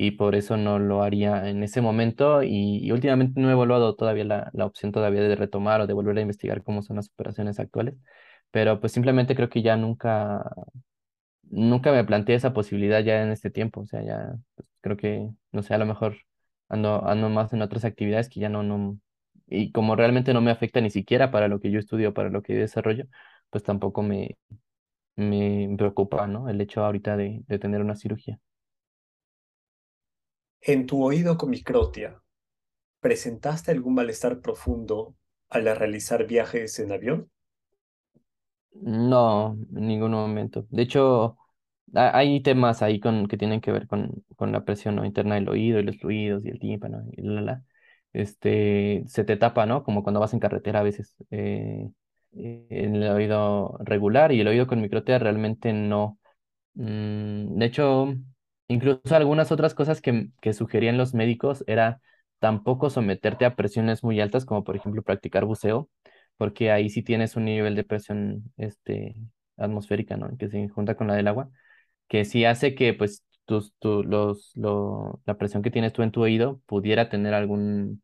[0.00, 4.24] y por eso no lo haría en ese momento y, últimamente no he evaluado todavía
[4.24, 7.60] la, la opción todavía de retomar o de volver a investigar cómo son las operaciones
[7.60, 7.96] actuales,
[8.50, 10.42] pero pues simplemente creo que ya nunca,
[11.50, 15.30] nunca me planteé esa posibilidad ya en este tiempo, o sea, ya pues, creo que,
[15.52, 16.16] no sé, a lo mejor
[16.68, 18.98] ando, ando más en otras actividades que ya no, no,
[19.46, 22.42] y como realmente no me afecta ni siquiera para lo que yo estudio, para lo
[22.42, 23.04] que desarrollo,
[23.50, 24.38] pues tampoco me,
[25.16, 26.48] me preocupa, ¿no?
[26.48, 28.40] El hecho ahorita de, de tener una cirugía.
[30.62, 32.22] En tu oído con microtia,
[33.00, 35.16] ¿presentaste algún malestar profundo
[35.48, 37.30] al realizar viajes en avión?
[38.72, 40.66] No, en ningún momento.
[40.70, 41.36] De hecho,
[41.94, 45.48] ha- hay temas ahí con, que tienen que ver con, con la presión, interna del
[45.48, 47.64] oído y los fluidos y el tímpano y la, la.
[48.12, 49.82] Este, se te tapa, ¿no?
[49.84, 51.14] Como cuando vas en carretera a veces.
[51.30, 51.90] eh,
[52.36, 56.18] eh, el oído regular y el oído con microtia realmente no.
[56.74, 58.14] Mm, de hecho,
[58.70, 62.00] incluso algunas otras cosas que, que sugerían los médicos era
[62.38, 65.90] tampoco someterte a presiones muy altas, como por ejemplo practicar buceo,
[66.36, 69.16] porque ahí sí tienes un nivel de presión este,
[69.56, 70.36] atmosférica, ¿no?
[70.38, 71.50] Que se junta con la del agua,
[72.08, 76.12] que sí hace que pues tus, tu, los, lo, la presión que tienes tú en
[76.12, 78.02] tu oído pudiera tener algún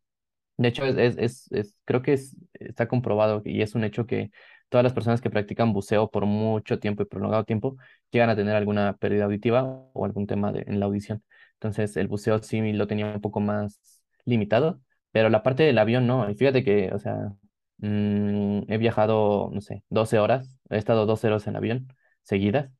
[0.59, 4.31] de hecho, es, es, es, creo que es, está comprobado y es un hecho que
[4.69, 7.77] todas las personas que practican buceo por mucho tiempo y prolongado tiempo
[8.11, 9.63] llegan a tener alguna pérdida auditiva
[9.93, 11.23] o algún tema en la audición.
[11.55, 14.81] Entonces, el buceo sí lo tenía un poco más limitado,
[15.13, 16.29] pero la parte del avión no.
[16.31, 17.33] Y fíjate que, o sea,
[17.79, 21.89] mm, he viajado, no sé, 12 horas, he estado 12 horas en avión
[22.23, 22.71] seguidas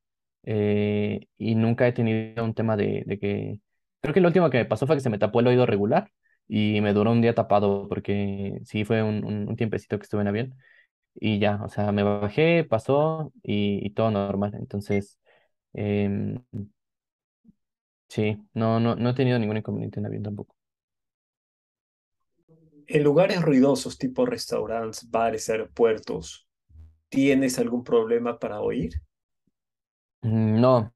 [0.45, 3.61] eh, y nunca he tenido un tema de, de que...
[4.01, 6.11] Creo que lo último que me pasó fue que se me tapó el oído regular
[6.49, 10.21] y me duró un día tapado porque sí fue un, un, un tiempecito que estuve
[10.23, 10.55] en avión
[11.21, 14.55] y ya, o sea, me bajé, pasó y, y todo normal.
[14.59, 15.19] Entonces,
[15.75, 16.43] em,
[18.09, 20.57] sí, no, no, no he tenido ningún inconveniente en avión tampoco.
[22.89, 26.49] En lugares ruidosos tipo restaurantes, bares, aeropuertos,
[27.11, 28.93] ¿tienes algún problema para oír?
[30.23, 30.93] Mm, No,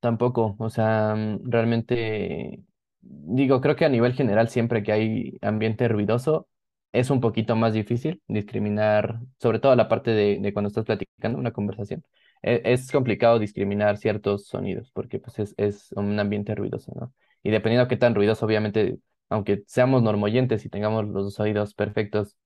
[0.00, 2.64] Tampoco, o sea, mm, realmente,
[3.02, 6.48] digo, creo que a nivel general, siempre que hay ambiente ruidoso,
[6.92, 11.38] es un poquito más difícil discriminar, sobre todo la parte de, de cuando estás platicando
[11.38, 12.04] una conversación.
[12.42, 17.14] E- Es, complicado discriminar ciertos sonidos porque pues es, es un ambiente ruidoso, ¿no?
[17.42, 22.36] Y dependiendo de qué tan ruidoso, obviamente, aunque seamos normoyentes y tengamos los oídos perfectos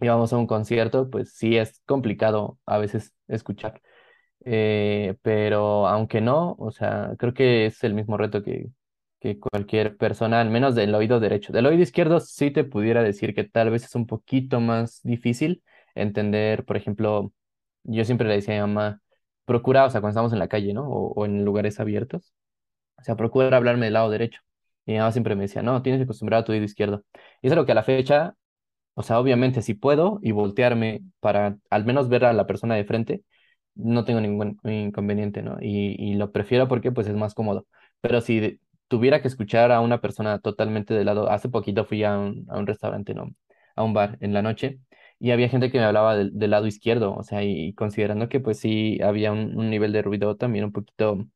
[0.00, 3.80] y vamos a un concierto, pues sí es complicado a veces escuchar.
[4.44, 8.68] Eh, pero aunque no, o sea, creo que es el mismo reto que,
[9.22, 11.52] que cualquier persona, al menos del oído derecho.
[11.52, 15.62] Del oído izquierdo sí te pudiera decir que tal vez es un poquito más difícil
[15.94, 17.32] entender, por ejemplo,
[17.84, 19.00] yo siempre le decía a mi mamá,
[19.44, 20.88] procura, o sea, cuando estamos en la calle, ¿no?
[20.88, 22.34] O, o en lugares abiertos,
[22.98, 24.40] o sea, procura hablarme del lado derecho.
[24.86, 27.04] Y mi mamá siempre me decía, no, tienes que acostumbrar a tu oído izquierdo.
[27.42, 28.36] Y es lo que a la fecha,
[28.94, 32.84] o sea, obviamente si puedo y voltearme para al menos ver a la persona de
[32.84, 33.24] frente,
[33.74, 35.56] no tengo ningún inconveniente, ¿no?
[35.60, 37.66] Y, y lo prefiero porque pues es más cómodo.
[38.00, 38.60] Pero si
[38.92, 42.58] tuviera que escuchar a una persona totalmente de lado, hace poquito fui a un, a
[42.58, 43.34] un restaurante, ¿no?
[43.74, 44.80] A un bar en la noche
[45.18, 48.58] y había gente que me hablaba del, lado izquierdo, o sea, y, considerando que pues
[48.60, 51.26] sí había un, un nivel de ruido también un poquito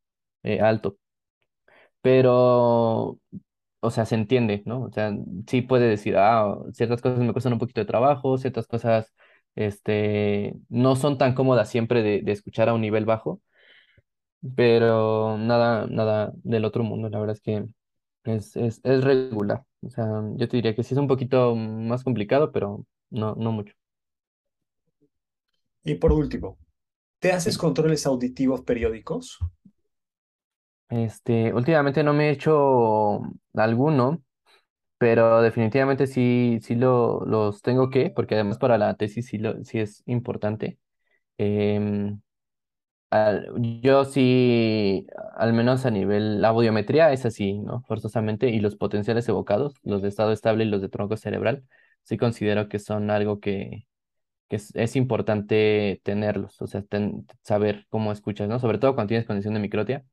[0.42, 0.98] eh, alto,
[2.00, 3.18] pero,
[3.80, 4.82] o sea, se entiende, ¿no?
[4.84, 5.12] O sea,
[5.48, 9.12] sí puede decir, ah, ciertas cosas me cuestan un poquito de trabajo, ciertas cosas,
[9.54, 13.40] este, no son tan cómodas siempre de, de escuchar a un nivel bajo
[14.57, 17.66] pero nada, nada del otro mundo, la verdad es que
[18.24, 19.64] es, es, es regular.
[19.82, 20.07] O sea,
[20.37, 23.74] yo te diría que sí es un poquito más complicado, pero no, no mucho.
[25.84, 26.59] Y por último,
[27.20, 29.39] ¿te haces controles auditivos periódicos?
[30.89, 33.20] Este, últimamente no me he hecho
[33.55, 34.22] alguno,
[34.99, 39.64] pero definitivamente sí, sí lo, los tengo que, porque además para la tesis sí, lo,
[39.64, 40.78] sí es importante.
[41.39, 42.20] Em,
[43.56, 45.06] yo sí,
[45.36, 47.82] al menos a nivel, la audiometría es así, ¿no?
[47.82, 51.64] Forzosamente, y los potenciales evocados, los de estado estable y los de tronco cerebral,
[52.02, 53.86] sí considero que son algo que,
[54.48, 58.60] que es, es importante tenerlos, o sea, ten- saber cómo escuchas, ¿no?
[58.60, 60.04] Sobre todo cuando tienes condición de microtia,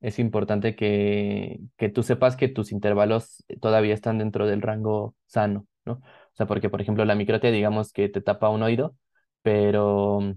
[0.00, 5.66] es importante que, que tú sepas que tus intervalos todavía están dentro del rango sano,
[5.84, 5.94] ¿no?
[5.94, 6.02] O
[6.34, 8.96] sea, porque, por ejemplo, la microtia, digamos que te tapa un oído,
[9.42, 10.36] pero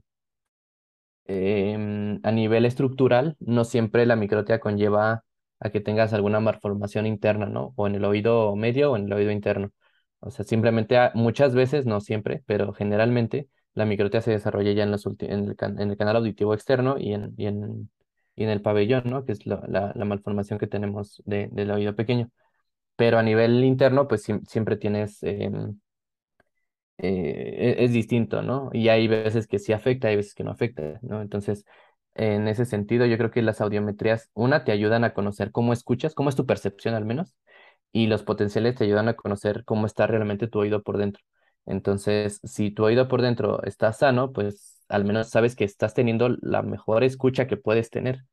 [1.26, 5.24] em, a nivel estructural, no siempre la microtia conlleva
[5.60, 7.74] a que tengas alguna malformación interna, ¿no?
[7.76, 9.72] O en el oído medio o en el oído interno.
[10.20, 14.84] O sea, simplemente, a- muchas veces, no siempre, pero generalmente, la microtia se desarrolla ya
[14.84, 17.90] en, los en el, canal auditivo externo y en, y en,
[18.36, 19.26] y en el pabellón, ¿no?
[19.26, 22.30] Que es la, la, malformación que tenemos de- del oído pequeño.
[22.98, 25.80] Pero a nivel interno, pues siem- siempre tienes em,
[27.02, 28.70] eh, e- es distinto, ¿no?
[28.74, 31.22] Y hay veces que sí afecta, hay veces que no afecta, ¿no?
[31.22, 31.66] Entonces,
[32.16, 36.16] en ese sentido, yo creo que las audiometrías, una, te ayudan a conocer cómo escuchas,
[36.16, 37.36] cómo es tu percepción al menos,
[37.92, 41.24] y los potenciales te ayudan a conocer cómo está realmente tu oído por dentro.
[41.66, 46.30] Entonces, si tu oído por dentro está sano, pues al menos sabes que estás teniendo
[46.42, 48.24] la mejor escucha que puedes tener,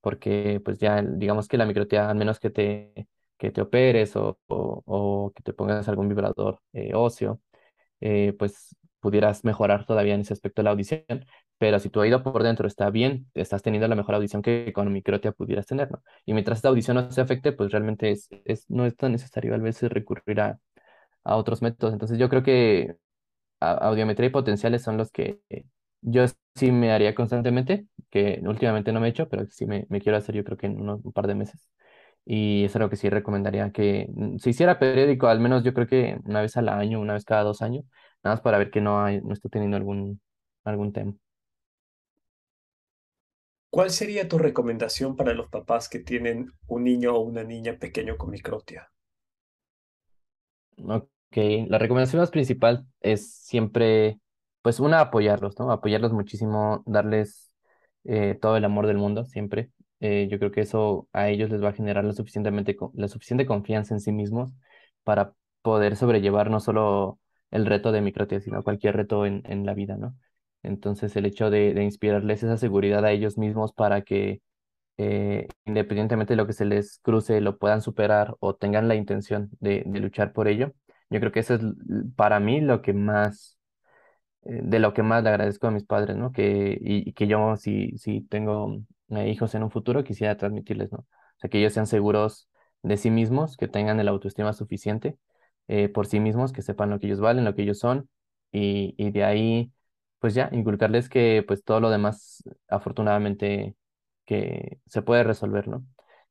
[0.00, 3.08] porque pues ya digamos que la microtia, al menos que te,
[3.38, 7.40] que te operes o, o, o que te pongas algún vibrador eh, óseo,
[8.00, 11.04] eh, pues pudieras mejorar todavía en ese aspecto la audición.
[11.58, 14.92] Pero si tu oído por dentro está bien, estás teniendo la mejor audición que con
[14.92, 16.02] microtia pudieras tener, ¿no?
[16.26, 19.54] Y mientras esta audición no se afecte, pues realmente es, es, no es tan necesario
[19.54, 20.58] a veces recurrir a,
[21.24, 21.94] a otros métodos.
[21.94, 22.96] Entonces yo creo que
[23.60, 25.40] audiometría y potenciales son los que
[26.02, 26.24] yo
[26.54, 30.18] sí me haría constantemente, que últimamente no me he hecho, pero sí me, me quiero
[30.18, 31.68] hacer yo creo que en unos, un par de meses.
[32.26, 35.86] Y es algo que sí recomendaría que mm, se hiciera periódico, al menos yo creo
[35.86, 37.84] que una vez al año, una vez cada dos años,
[38.24, 40.20] nada más para ver que no hay, no estoy teniendo algún,
[40.64, 41.14] algún tema.
[43.70, 48.16] ¿Cuál sería tu recomendación para los papás que tienen un niño o una niña pequeño
[48.16, 48.90] con microtia?
[50.78, 51.08] Ok,
[51.68, 54.20] la recomendación más principal es siempre,
[54.62, 55.70] pues una, apoyarlos, ¿no?
[55.72, 57.52] Apoyarlos muchísimo, darles
[58.04, 59.70] eh, todo el amor del mundo, siempre.
[60.00, 63.46] Eh, yo creo que eso a ellos les va a generar la suficientemente, la suficiente
[63.46, 64.52] confianza en sí mismos
[65.04, 65.32] para
[65.62, 67.18] poder sobrellevar no solo
[67.50, 70.14] el reto de microtia, sino cualquier reto en, en la vida, ¿no?
[70.62, 74.42] Entonces, el hecho de, inspirarles esa seguridad a ellos mismos para que
[74.98, 79.50] eh, independientemente de lo que se les cruce, lo puedan superar o tengan la intención
[79.60, 80.72] de, de luchar por ello.
[81.10, 81.62] Yo creo que eso es
[82.16, 83.58] para mí lo que más,
[84.44, 86.32] eh, de lo que más le agradezco a mis padres, ¿no?
[86.32, 88.80] Que, y, y que yo, si, si tengo
[89.10, 90.98] hijos en un futuro, quisiera transmitirles, ¿no?
[91.00, 92.48] O sea, que ellos sean seguros
[92.82, 95.16] de sí mismos, que tengan el autoestima suficiente
[95.68, 98.08] eh, por sí mismos, que sepan lo que ellos valen, lo que ellos son,
[98.52, 99.72] y, y de ahí,
[100.18, 103.76] pues ya, inculcarles que pues todo lo demás, afortunadamente,
[104.24, 105.84] que se puede resolver, ¿no?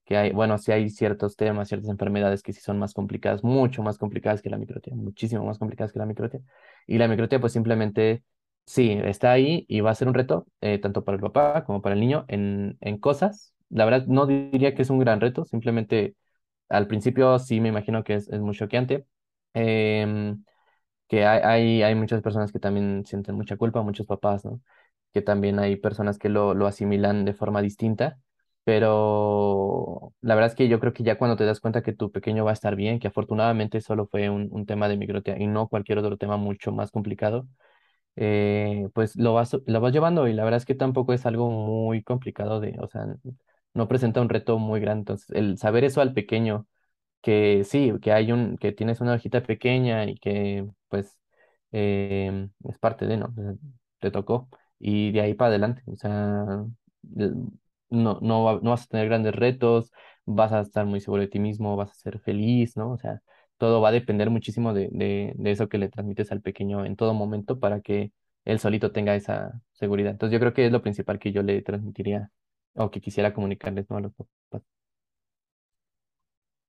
[0.06, 3.82] Que hay, bueno, sí hay ciertos temas, ciertas enfermedades que sí son más complicadas, mucho
[3.84, 6.42] más complicadas que la microtia, muchísimo más complicadas que la microtia.
[6.88, 8.24] Y la microtia, pues simplemente,
[8.66, 11.82] sí, está ahí y va a ser un reto, eh, tanto para el papá como
[11.82, 13.54] para el niño, en, en cosas.
[13.70, 16.16] La verdad, no diría que es un gran reto, simplemente
[16.70, 19.06] al principio sí me imagino que es, es muy choqueante.
[19.54, 20.44] Em,
[21.08, 24.62] que hay, hay, muchas personas que también sienten mucha culpa, muchos papás, ¿no?
[25.14, 28.20] Que también hay personas que lo, lo asimilan de forma distinta,
[28.64, 32.12] pero la verdad es que yo creo que ya cuando te das cuenta que tu
[32.12, 35.48] pequeño va a estar bien, que afortunadamente solo fue un, un tema de microtia y
[35.48, 37.48] no cualquier otro tema mucho más complicado,
[38.16, 41.50] eh, pues lo vas, lo vas llevando y la verdad es que tampoco es algo
[41.52, 43.06] muy complicado de, o sea,
[43.74, 45.02] no presenta un reto muy grande.
[45.02, 46.68] Entonces, el saber eso al pequeño
[47.22, 51.18] que sí, que hay un, que tienes una hojita pequeña y que pues
[51.72, 53.34] em, es parte de, ¿no?
[53.36, 53.54] Sea,
[54.00, 54.50] te tocó
[54.80, 56.66] y de ahí para adelante, o sea,
[57.90, 59.92] no, no, no vas a tener grandes retos,
[60.26, 62.92] vas a estar muy seguro de ti mismo, vas a ser feliz, ¿no?
[62.92, 63.22] O sea,
[63.58, 66.96] todo va a depender muchísimo de, de, de eso que le transmites al pequeño en
[66.96, 68.12] todo momento para que
[68.46, 70.12] él solito tenga esa seguridad.
[70.12, 72.32] Entonces yo creo que es lo principal que yo le transmitiría
[72.76, 73.98] o que quisiera comunicarles, ¿no?
[73.98, 74.64] a los papás.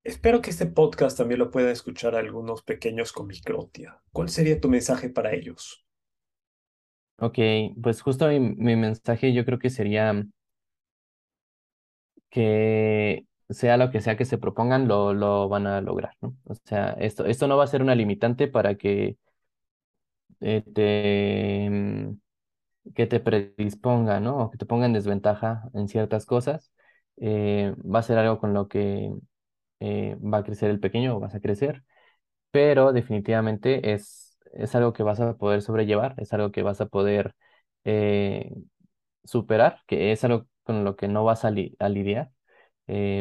[0.05, 4.01] Espero que este podcast también lo puedan escuchar algunos pequeños con microtia.
[4.11, 5.84] ¿Cuál sería tu mensaje para ellos?
[7.18, 7.39] Ok,
[7.82, 10.14] pues justo mi, mi mensaje yo creo que sería
[12.30, 16.37] que sea lo que sea que se propongan, lo, lo van a lograr, ¿no?
[16.45, 19.19] O sea, esto, esto no va a ser una limitante para que
[20.41, 22.19] eh, te, mm,
[22.95, 24.39] que te predisponga, ¿no?
[24.39, 26.73] O que te ponga en desventaja en ciertas cosas.
[27.19, 29.13] Eh, va a ser algo con lo que
[29.81, 31.85] eh, va a crecer el pequeño o vas a crecer,
[32.53, 36.87] pero definitivamente es, es algo que vas a poder sobrellevar, es algo que vas a
[36.89, 37.35] poder
[39.25, 42.31] superar, que es algo con lo que no vas a, a lidiar.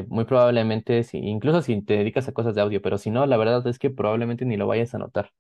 [0.09, 3.38] Muy probablemente, si, incluso si te dedicas a cosas de audio, pero si no, la
[3.38, 5.32] verdad es que probablemente ni lo vayas a notar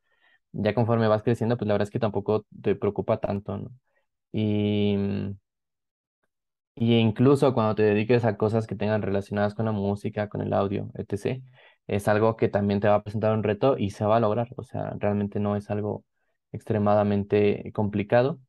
[0.53, 3.71] ya conforme vas creciendo, pues la verdad es que tampoco te preocupa tanto, ¿no?
[4.33, 4.97] Y,
[6.75, 10.53] y incluso cuando te dediques a cosas que tengan relacionadas con la música, con el
[10.53, 11.41] audio, etc.,
[11.87, 14.49] es algo que también te va a presentar un reto y se va a lograr.
[14.57, 16.03] O sea, realmente no es algo
[16.51, 18.39] extremadamente complicado.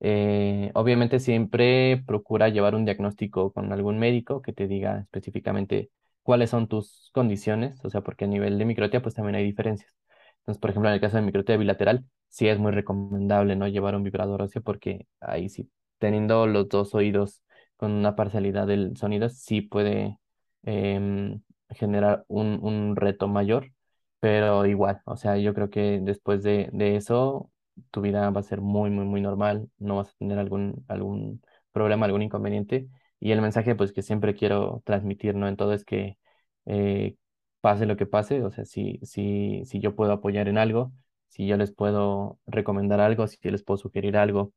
[0.00, 5.90] Eh, obviamente siempre procura llevar un diagnóstico con algún médico que te diga específicamente
[6.22, 9.94] cuáles son tus condiciones, o sea, porque a nivel de microtia pues también hay diferencias.
[10.40, 13.94] Entonces, por ejemplo, en el caso de microtia bilateral, sí es muy recomendable no llevar
[13.96, 17.42] un vibrador óseo porque ahí sí, teniendo los dos oídos
[17.76, 20.18] con una parcialidad del sonido, sí puede
[20.64, 23.72] em, generar un, un, reto mayor,
[24.20, 27.50] pero igual, o sea, yo creo que después de, de, eso,
[27.90, 31.42] tu vida va a ser muy, muy, muy normal, no vas a tener algún, algún
[31.72, 32.88] problema, algún inconveniente.
[33.20, 35.48] Y el mensaje, pues, que siempre quiero transmitir, ¿no?
[35.48, 36.18] En todo es que
[36.66, 37.16] eh,
[37.60, 40.92] pase lo que pase, o sea, si, si, si yo puedo apoyar en algo,
[41.28, 44.52] si yo les puedo recomendar algo, si les puedo sugerir algo,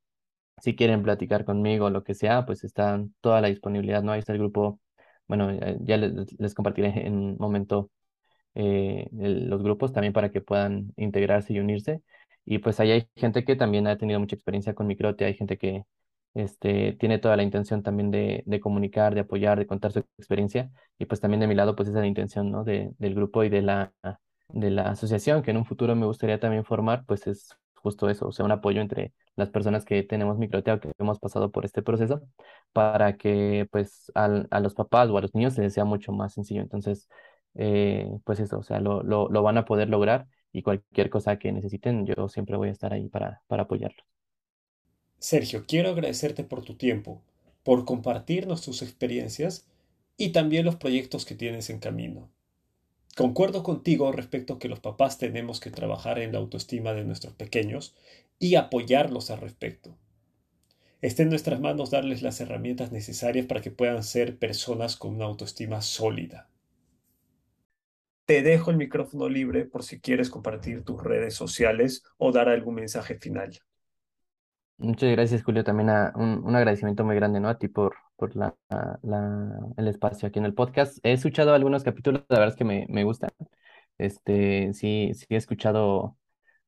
[0.61, 4.11] si quieren platicar conmigo, lo que sea, pues está toda la disponibilidad, ¿no?
[4.11, 4.79] Ahí está el grupo,
[5.27, 5.51] bueno,
[5.81, 7.91] ya les, les compartiré en un momento
[8.55, 12.01] eh, los grupos también para que puedan integrarse y unirse.
[12.45, 15.57] Y pues ahí hay gente que también ha tenido mucha experiencia con Microte, hay gente
[15.57, 15.83] que
[16.33, 20.71] este, tiene toda la intención también de, de, comunicar, de apoyar, de contar su experiencia.
[20.97, 22.63] Y pues también de mi lado, pues esa es la intención, ¿no?
[22.63, 23.93] De, del grupo y de la,
[24.49, 28.27] de la asociación, que en un futuro me gustaría también formar, pues es justo eso,
[28.27, 31.81] o sea, un apoyo entre las personas que tenemos microteo, que hemos pasado por este
[31.81, 32.21] proceso,
[32.73, 36.33] para que pues al, a los papás o a los niños les sea mucho más
[36.33, 36.61] sencillo.
[36.61, 37.07] Entonces,
[37.55, 41.37] eh, pues eso, o sea, lo, lo, lo van a poder lograr y cualquier cosa
[41.39, 44.05] que necesiten, yo siempre voy a estar ahí para, para apoyarlos.
[45.19, 47.21] Sergio, quiero agradecerte por tu tiempo,
[47.63, 49.67] por compartirnos tus experiencias
[50.17, 52.29] y también los proyectos que tienes en camino.
[53.15, 57.33] Concuerdo contigo respecto a que los papás tenemos que trabajar en la autoestima de nuestros
[57.33, 57.93] pequeños
[58.39, 59.95] y apoyarlos al respecto.
[61.01, 65.25] Está en nuestras manos darles las herramientas necesarias para que puedan ser personas con una
[65.25, 66.47] autoestima sólida.
[68.25, 72.75] Te dejo el micrófono libre por si quieres compartir tus redes sociales o dar algún
[72.75, 73.59] mensaje final.
[74.77, 75.63] Muchas gracias, Julio.
[75.63, 77.49] También a, un, un, agradecimiento muy grande, ¿no?
[77.49, 78.55] A ti por, por la,
[79.03, 80.97] la, el espacio aquí en el podcast.
[81.03, 83.29] He escuchado algunos capítulos, la verdad es que me, me gustan.
[83.99, 86.17] Este, sí, sí he escuchado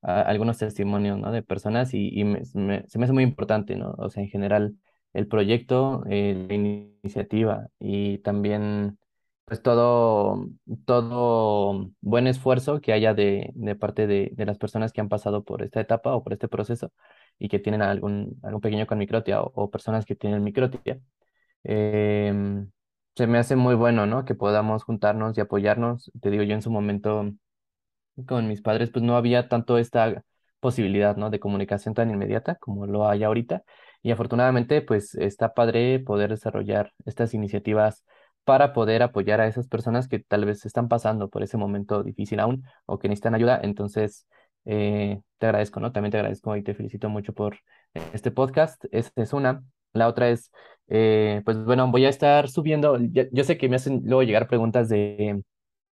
[0.03, 1.31] a, algunos testimonios, ¿no?
[1.31, 3.95] De personas y, y me, me, se me hace muy importante, ¿no?
[3.97, 4.75] O sea, en general,
[5.13, 8.99] el proyecto, eh, la iniciativa y también,
[9.45, 10.47] pues todo,
[10.85, 15.43] todo buen esfuerzo que haya de, de parte de, de las personas que han pasado
[15.43, 16.91] por esta etapa o por este proceso
[17.39, 20.99] y que tienen algún, algún pequeño con microtia o, personas que tienen microtia,
[21.63, 22.71] em,
[23.15, 24.25] se me hace muy bueno, ¿no?
[24.25, 26.11] Que podamos juntarnos y apoyarnos.
[26.21, 27.31] Te digo, yo en su momento
[28.27, 30.23] con mis padres, pues no había tanto esta
[30.59, 31.29] posibilidad, ¿no?
[31.29, 33.63] De comunicación tan inmediata como lo hay ahorita.
[34.01, 38.03] Y afortunadamente, pues está padre poder desarrollar estas iniciativas
[38.43, 42.39] para poder apoyar a esas personas que tal vez están pasando por ese momento difícil
[42.39, 43.59] aún o que necesitan ayuda.
[43.63, 44.27] Entonces,
[44.65, 45.91] eh, te agradezco, ¿no?
[45.91, 47.59] También te agradezco y te felicito mucho por
[48.13, 48.85] este podcast.
[48.91, 49.63] Esta es una.
[49.93, 50.51] La otra es,
[50.87, 54.89] eh, pues bueno, voy a estar subiendo, yo, sé que me hacen luego llegar preguntas
[54.89, 55.43] de,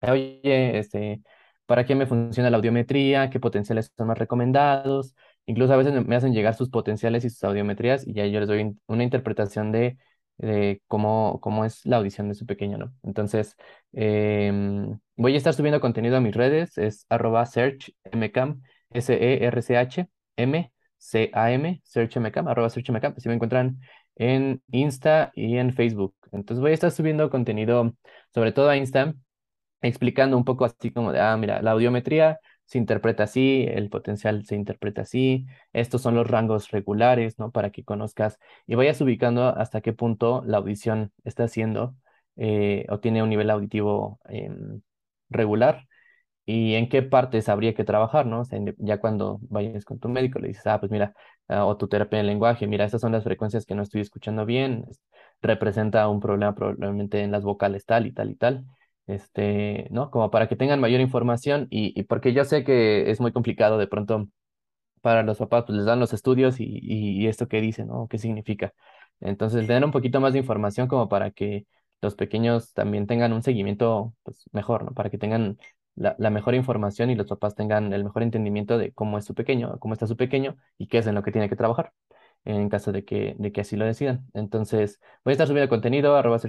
[0.01, 1.21] oye, este,
[1.65, 3.29] ¿para qué me funciona la audiometría?
[3.29, 5.15] ¿Qué potenciales son más recomendados?
[5.45, 8.47] Incluso a veces me hacen llegar sus potenciales y sus audiometrías y ya yo les
[8.47, 9.97] doy una interpretación de,
[10.39, 12.93] de cómo, cómo es la audición de su pequeño, ¿no?
[13.03, 13.55] Entonces,
[13.93, 18.61] em, voy a estar subiendo contenido a mis redes, es arroba searchmcam,
[18.91, 23.79] S-E-R-C-H-M, C-A-M, searchmcam, arroba searchmcam, así me encuentran
[24.15, 26.15] en Insta y en Facebook.
[26.31, 27.93] Entonces voy a estar subiendo contenido,
[28.33, 29.13] sobre todo a Insta,
[29.81, 32.39] explicando un poco así como de, ah, mira, la audiometría
[32.69, 37.51] se interpreta así, el potencial se interpreta así, estos son los rangos regulares, ¿no?
[37.51, 41.95] Para que conozcas y vayas ubicando hasta qué punto la audición está haciendo
[42.35, 44.81] eh, o tiene un nivel auditivo em,
[45.29, 45.87] regular
[46.45, 48.41] y en qué partes habría que trabajar, ¿no?
[48.41, 51.13] O sea, ya cuando vayas con tu médico le dices, ah, pues mira,
[51.47, 54.45] ah, o tu terapia en lenguaje, mira, estas son las frecuencias que no estoy escuchando
[54.45, 54.85] bien,
[55.41, 58.65] representa un problema probablemente en las vocales tal y tal y tal,
[59.09, 60.11] este, ¿no?
[60.11, 63.77] Como para que tengan mayor información y, y porque yo sé que es muy complicado
[63.77, 64.29] de pronto
[65.01, 68.07] para los papás, pues les dan los estudios y, y, esto qué dice, ¿no?
[68.09, 68.73] ¿Qué significa?
[69.21, 71.65] Entonces, tener un poquito más de información como para que
[72.01, 74.93] los pequeños también tengan un seguimiento pues, mejor, ¿no?
[74.93, 75.57] Para que tengan
[75.95, 79.79] la, mejor información y los papás tengan el mejor entendimiento de cómo es su pequeño,
[79.79, 81.93] cómo está su pequeño y qué es en lo que tiene que trabajar
[82.45, 84.25] en caso de que, de que así lo decidan.
[84.33, 86.39] Entonces, voy a estar subiendo contenido, arroba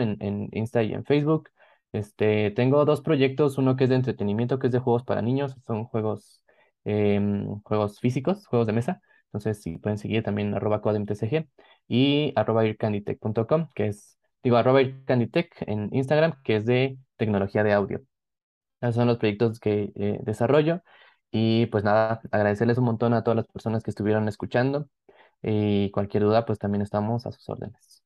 [0.00, 1.50] en, en Insta y en Facebook.
[1.94, 5.56] Este, tengo dos proyectos, uno que es de entretenimiento, que es de juegos para niños,
[5.66, 6.42] son juegos,
[6.84, 9.00] em, juegos físicos, juegos de mesa.
[9.26, 11.48] Entonces, si pueden seguir también arroba codemtcg
[11.88, 17.72] y arroba ircanditech.com, que es, digo, arroba ircanditech en Instagram, que es de tecnología de
[17.72, 18.02] audio.
[18.80, 20.82] Esos son los proyectos que eh, desarrollo.
[21.32, 24.88] Y pues nada, agradecerles un montón a todas las personas que estuvieron escuchando.
[25.42, 28.03] Y cualquier duda, pues también estamos a sus órdenes.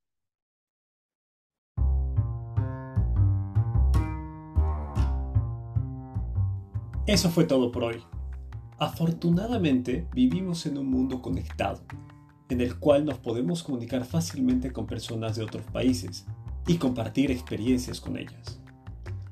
[7.09, 8.03] Eso fue todo por hoy.
[8.79, 11.81] Afortunadamente vivimos en un mundo conectado,
[12.51, 16.27] en el cual nos podemos comunicar fácilmente con personas de otros países
[16.67, 18.61] y compartir experiencias con ellas.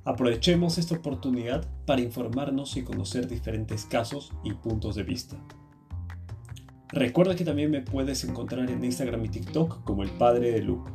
[0.06, 5.36] Aprovechemos esta oportunidad para informarnos y conocer diferentes casos y puntos de vista.
[6.88, 10.90] Recuerda que también me puedes encontrar en Instagram y TikTok como el padre de Luke.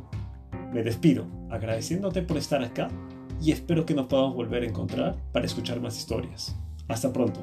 [0.72, 2.88] Me despido agradeciéndote por estar acá
[3.40, 6.56] y espero que nos podamos volver a encontrar para escuchar más historias.
[6.88, 7.40] Hasta pronto.